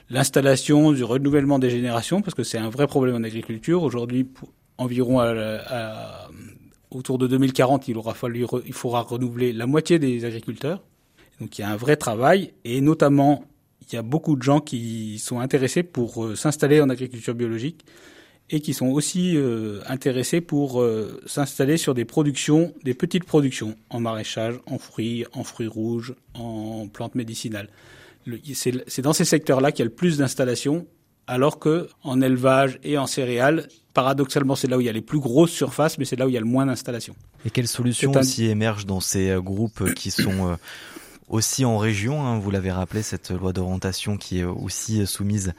l'installation, 0.09 0.91
du 0.91 1.03
renouvellement 1.03 1.59
des 1.59 1.69
générations, 1.69 2.21
parce 2.21 2.35
que 2.35 2.43
c'est 2.43 2.57
un 2.57 2.69
vrai 2.69 2.87
problème 2.87 3.15
en 3.15 3.23
agriculture. 3.23 3.83
Aujourd'hui, 3.83 4.27
environ 4.77 5.19
à, 5.19 6.29
autour 6.91 7.17
de 7.17 7.27
2040, 7.27 7.87
il 7.87 7.97
aura 7.97 8.13
fallu, 8.13 8.45
il 8.65 8.73
faudra 8.73 9.01
renouveler 9.01 9.53
la 9.53 9.65
moitié 9.65 9.97
des 9.97 10.25
agriculteurs. 10.25 10.83
Donc 11.39 11.57
il 11.57 11.61
y 11.61 11.63
a 11.63 11.69
un 11.69 11.77
vrai 11.77 11.95
travail, 11.95 12.53
et 12.65 12.81
notamment 12.81 13.43
il 13.81 13.95
y 13.95 13.97
a 13.97 14.01
beaucoup 14.01 14.35
de 14.35 14.43
gens 14.43 14.59
qui 14.59 15.19
sont 15.19 15.39
intéressés 15.39 15.83
pour 15.83 16.23
euh, 16.23 16.35
s'installer 16.35 16.81
en 16.81 16.89
agriculture 16.89 17.35
biologique 17.35 17.85
et 18.49 18.61
qui 18.61 18.73
sont 18.73 18.87
aussi 18.87 19.35
euh, 19.35 19.81
intéressés 19.87 20.41
pour 20.41 20.81
euh, 20.81 21.21
s'installer 21.25 21.77
sur 21.77 21.93
des 21.93 22.05
productions, 22.05 22.73
des 22.83 22.93
petites 22.93 23.25
productions 23.25 23.75
en 23.89 23.99
maraîchage, 23.99 24.55
en 24.65 24.77
fruits, 24.77 25.25
en 25.33 25.43
fruits 25.43 25.67
rouges, 25.67 26.15
en 26.33 26.87
plantes 26.87 27.15
médicinales. 27.15 27.69
C'est 28.53 29.01
dans 29.01 29.13
ces 29.13 29.25
secteurs-là 29.25 29.71
qu'il 29.71 29.79
y 29.79 29.83
a 29.83 29.89
le 29.89 29.95
plus 29.95 30.17
d'installations, 30.17 30.85
alors 31.27 31.59
que 31.59 31.87
en 32.03 32.21
élevage 32.21 32.79
et 32.83 32.97
en 32.97 33.07
céréales, 33.07 33.67
paradoxalement, 33.93 34.55
c'est 34.55 34.67
là 34.67 34.77
où 34.77 34.81
il 34.81 34.85
y 34.85 34.89
a 34.89 34.93
les 34.93 35.01
plus 35.01 35.19
grosses 35.19 35.51
surfaces, 35.51 35.97
mais 35.97 36.05
c'est 36.05 36.17
là 36.17 36.25
où 36.25 36.29
il 36.29 36.33
y 36.33 36.37
a 36.37 36.41
le 36.41 36.45
moins 36.45 36.65
d'installations. 36.65 37.15
Et 37.45 37.49
quelles 37.49 37.67
solutions 37.69 38.11
aussi 38.11 38.45
émergent 38.45 38.85
dans 38.85 38.99
ces 38.99 39.37
groupes 39.41 39.93
qui 39.93 40.11
sont 40.11 40.57
aussi 41.27 41.65
en 41.65 41.77
région. 41.77 42.25
Hein, 42.25 42.39
vous 42.39 42.51
l'avez 42.51 42.71
rappelé, 42.71 43.01
cette 43.01 43.31
loi 43.31 43.53
d'orientation 43.53 44.17
qui 44.17 44.39
est 44.39 44.43
aussi 44.43 45.05
soumise 45.05 45.53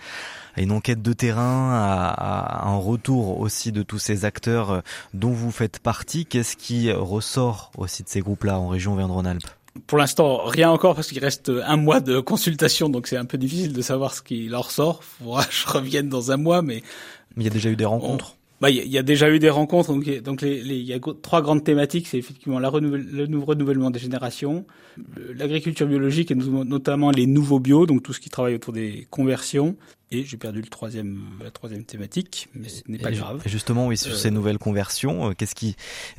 à 0.57 0.63
une 0.63 0.73
enquête 0.73 1.03
de 1.03 1.13
terrain, 1.13 1.71
à, 1.73 2.69
un 2.69 2.77
retour 2.77 3.41
aussi 3.41 3.73
de 3.73 3.83
tous 3.83 3.99
ces 3.99 4.25
acteurs 4.25 4.83
dont 5.15 5.31
vous 5.31 5.51
faites 5.51 5.79
partie. 5.79 6.27
Qu'est-ce 6.27 6.57
qui 6.57 6.91
ressort 6.93 7.71
aussi 7.77 8.03
de 8.03 8.09
ces 8.09 8.21
groupes-là 8.21 8.59
en 8.59 8.69
région 8.69 8.95
Verne-Rhône-Alpes? 8.95 9.49
Pour 9.87 9.99
l'instant, 9.99 10.45
rien 10.45 10.71
encore 10.71 10.95
parce 10.95 11.09
qu'il 11.09 11.21
reste 11.21 11.53
un 11.65 11.77
mois 11.77 12.01
de 12.01 12.19
consultation, 12.19 12.89
donc 12.89 13.07
c'est 13.07 13.17
un 13.17 13.25
peu 13.25 13.39
difficile 13.39 13.73
de 13.73 13.83
savoir 13.83 14.15
ce 14.15 14.23
qui 14.23 14.49
leur 14.49 14.71
sort. 14.71 15.05
Faudra 15.05 15.45
que 15.45 15.53
je 15.53 15.69
revienne 15.69 16.09
dans 16.09 16.33
un 16.33 16.37
mois. 16.37 16.63
Mais 16.63 16.83
il 17.37 17.45
y 17.45 17.47
a 17.47 17.51
déjà 17.51 17.71
eu 17.71 17.77
des 17.77 17.85
rencontres. 17.85 18.38
Bah, 18.61 18.71
il 18.71 18.89
y, 18.89 18.99
a 18.99 19.03
déjà 19.03 19.31
eu 19.31 19.39
des 19.39 19.51
rencontres. 19.51 19.93
Donc, 19.93 20.09
donc 20.23 20.43
les, 20.43 20.59
il 20.59 20.83
y 20.83 20.93
a 20.93 20.99
trois 21.23 21.43
grandes 21.43 21.63
thématiques. 21.63 22.09
C'est 22.09 22.19
effectivement 22.19 22.59
la 22.59 22.71
le 22.71 23.39
renouvellement 23.39 23.91
des 23.91 24.01
générations, 24.01 24.67
l'agriculture 25.35 25.87
biologique 25.87 26.31
et 26.31 26.35
notamment 26.35 27.11
les 27.11 27.27
nouveaux 27.27 27.61
bio, 27.61 27.87
donc 27.87 28.03
tout 28.03 28.13
ce 28.13 28.21
qui 28.21 28.31
travaille 28.31 28.55
autour 28.55 28.73
des 28.73 29.07
conversions. 29.11 29.77
Et 30.11 30.25
j'ai 30.25 30.39
perdu 30.39 30.63
le 30.63 30.69
troisième, 30.69 31.21
la 31.43 31.51
troisième 31.51 31.85
thématique, 31.85 32.49
mais 32.55 32.69
ce 32.69 32.83
n'est 32.89 32.99
pas 32.99 33.11
grave. 33.11 33.43
Justement, 33.45 33.87
oui, 33.87 33.99
sur 33.99 34.17
ces 34.17 34.29
euh, 34.29 34.31
nouvelles 34.31 34.59
conversions, 34.59 35.29
euh, 35.29 35.33
qu'est-ce 35.35 35.55
qui 35.55 35.77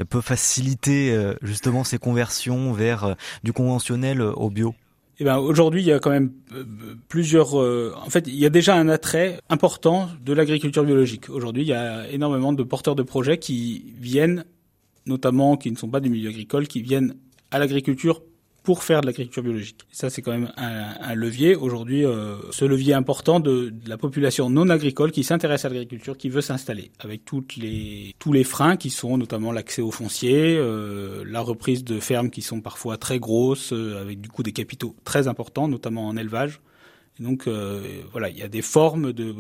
peut 0.10 0.22
faciliter 0.22 1.12
euh, 1.12 1.34
justement 1.42 1.84
ces 1.84 1.98
conversions 1.98 2.72
vers 2.72 3.16
du 3.44 3.52
conventionnel 3.52 4.22
au 4.22 4.52
bio? 4.52 4.76
Eh 5.22 5.26
ben 5.26 5.38
aujourd'hui, 5.38 5.82
il 5.82 5.88
y 5.88 5.92
a 5.92 6.00
quand 6.00 6.12
même 6.12 6.32
euh, 6.54 6.64
plusieurs. 7.10 7.60
Euh, 7.60 7.94
en 8.02 8.10
fait, 8.10 8.26
il 8.28 8.36
y 8.36 8.46
a 8.46 8.50
déjà 8.50 8.76
un 8.76 8.88
attrait 8.88 9.42
important 9.50 10.08
de 10.24 10.32
l'agriculture 10.32 10.86
biologique. 10.86 11.30
Aujourd'hui, 11.30 11.64
il 11.64 11.68
y 11.68 11.74
a 11.74 12.10
énormément 12.10 12.54
de 12.54 12.64
porteurs 12.64 12.96
de 12.96 13.04
projets 13.04 13.38
qui 13.38 13.94
viennent, 14.00 14.46
notamment 15.06 15.58
qui 15.58 15.72
ne 15.72 15.76
sont 15.76 15.90
pas 15.90 16.00
du 16.00 16.10
milieu 16.10 16.30
agricole, 16.30 16.68
qui 16.68 16.82
viennent 16.82 17.16
à 17.52 17.60
l'agriculture 17.60 18.22
pour 18.64 18.84
faire 18.84 19.02
de 19.02 19.08
l'agriculture 19.08 19.44
biologique. 19.44 19.78
ça, 19.92 20.10
c'est 20.10 20.22
quand 20.22 20.32
même 20.32 20.52
un, 20.58 21.16
levier. 21.16 21.56
Aujourd'hui, 21.56 22.06
euh, 22.06 22.36
ce 22.52 22.66
levier 22.66 22.94
important 22.94 23.40
de, 23.40 23.74
la 23.88 23.98
population 23.98 24.50
non 24.50 24.70
agricole 24.70 25.12
qui 25.12 25.24
s'intéresse 25.24 25.66
à 25.66 25.70
l'agriculture, 25.70 26.18
qui 26.18 26.30
veut 26.30 26.42
s'installer, 26.42 26.92
avec 27.00 27.26
toutes 27.26 27.56
les, 27.56 28.16
tous 28.20 28.34
les 28.34 28.44
freins 28.44 28.78
qui 28.78 28.90
sont 28.90 29.18
notamment 29.18 29.52
l'accès 29.52 29.82
au 29.82 29.92
foncier, 29.92 30.56
euh, 30.58 31.24
la 31.26 31.42
reprise 31.42 31.84
de 31.84 32.00
fermes 32.00 32.30
qui 32.30 32.42
sont 32.42 32.62
parfois 32.62 32.98
très 32.98 33.20
grosses, 33.20 33.74
euh, 33.74 34.02
avec 34.02 34.22
du 34.22 34.30
coup 34.30 34.44
des 34.44 34.54
capitaux 34.54 34.96
très 35.04 35.28
importants, 35.28 35.68
notamment 35.68 36.08
en 36.08 36.18
élevage. 36.18 36.62
Et 37.20 37.24
donc, 37.24 37.50
voilà, 38.12 38.30
il 38.30 38.38
y 38.38 38.44
a 38.44 38.48
des 38.48 38.62
formes 38.62 39.12
de 39.12 39.36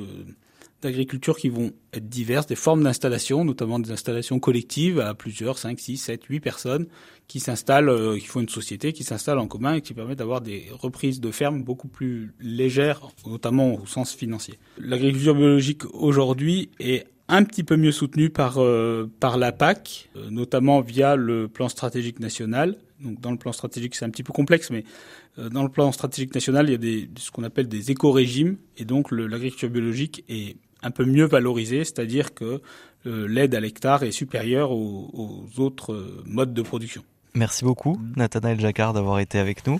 d'agriculture 0.81 1.37
qui 1.37 1.49
vont 1.49 1.71
être 1.93 2.07
diverses, 2.07 2.45
des 2.45 2.55
formes 2.55 2.83
d'installation, 2.83 3.43
notamment 3.43 3.79
des 3.79 3.91
installations 3.91 4.39
collectives 4.39 4.99
à 4.99 5.13
plusieurs, 5.13 5.57
5, 5.57 5.79
6, 5.79 5.97
7, 5.97 6.23
8 6.25 6.39
personnes 6.39 6.87
qui 7.27 7.39
s'installent, 7.39 7.89
euh, 7.89 8.17
qui 8.17 8.25
font 8.25 8.39
une 8.39 8.49
société, 8.49 8.93
qui 8.93 9.03
s'installent 9.03 9.39
en 9.39 9.47
commun 9.47 9.75
et 9.75 9.81
qui 9.81 9.93
permettent 9.93 10.19
d'avoir 10.19 10.41
des 10.41 10.67
reprises 10.71 11.19
de 11.19 11.31
fermes 11.31 11.63
beaucoup 11.63 11.87
plus 11.87 12.33
légères, 12.39 13.01
notamment 13.25 13.75
au 13.75 13.85
sens 13.85 14.13
financier. 14.13 14.57
L'agriculture 14.79 15.35
biologique 15.35 15.83
aujourd'hui 15.93 16.69
est 16.79 17.07
un 17.27 17.43
petit 17.43 17.63
peu 17.63 17.75
mieux 17.75 17.91
soutenue 17.91 18.29
par, 18.29 18.57
euh, 18.57 19.09
par 19.19 19.37
la 19.37 19.51
PAC, 19.51 20.09
euh, 20.15 20.29
notamment 20.31 20.81
via 20.81 21.15
le 21.15 21.47
plan 21.47 21.69
stratégique 21.69 22.19
national. 22.19 22.77
Donc 23.01 23.21
dans 23.21 23.31
le 23.31 23.37
plan 23.37 23.51
stratégique, 23.51 23.95
c'est 23.95 24.05
un 24.05 24.09
petit 24.09 24.23
peu 24.23 24.33
complexe, 24.33 24.71
mais 24.71 24.83
dans 25.37 25.63
le 25.63 25.69
plan 25.69 25.89
stratégique 25.93 26.35
national, 26.35 26.67
il 26.67 26.71
y 26.73 26.75
a 26.75 26.77
des, 26.77 27.09
ce 27.17 27.31
qu'on 27.31 27.43
appelle 27.43 27.69
des 27.69 27.91
éco-régimes, 27.91 28.57
et 28.75 28.83
donc 28.83 29.09
l'agriculture 29.11 29.69
biologique 29.69 30.25
est 30.27 30.57
un 30.81 30.91
peu 30.91 31.05
mieux 31.05 31.25
valorisé, 31.25 31.83
c'est-à-dire 31.83 32.33
que 32.33 32.61
euh, 33.05 33.27
l'aide 33.27 33.55
à 33.55 33.59
l'hectare 33.59 34.03
est 34.03 34.11
supérieure 34.11 34.71
aux, 34.71 35.47
autres 35.57 35.93
euh, 35.93 36.23
modes 36.25 36.53
de 36.53 36.61
production. 36.61 37.03
Merci 37.35 37.63
beaucoup, 37.63 37.99
Nathanaël 38.15 38.59
Jacquard, 38.59 38.93
d'avoir 38.93 39.19
été 39.19 39.37
avec 39.37 39.65
nous. 39.67 39.79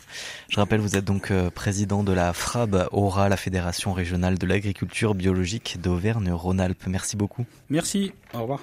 Je 0.50 0.58
rappelle, 0.58 0.80
vous 0.80 0.96
êtes 0.96 1.04
donc 1.04 1.32
euh, 1.32 1.50
président 1.50 2.04
de 2.04 2.14
la 2.14 2.32
FRAB 2.32 2.88
Aura, 2.92 3.28
la 3.28 3.38
Fédération 3.38 3.92
régionale 3.92 4.38
de 4.38 4.46
l'agriculture 4.46 5.16
biologique 5.16 5.78
d'Auvergne-Rhône-Alpes. 5.82 6.84
Merci 6.88 7.18
beaucoup. 7.18 7.46
Merci, 7.70 8.14
au 8.34 8.42
revoir. 8.42 8.62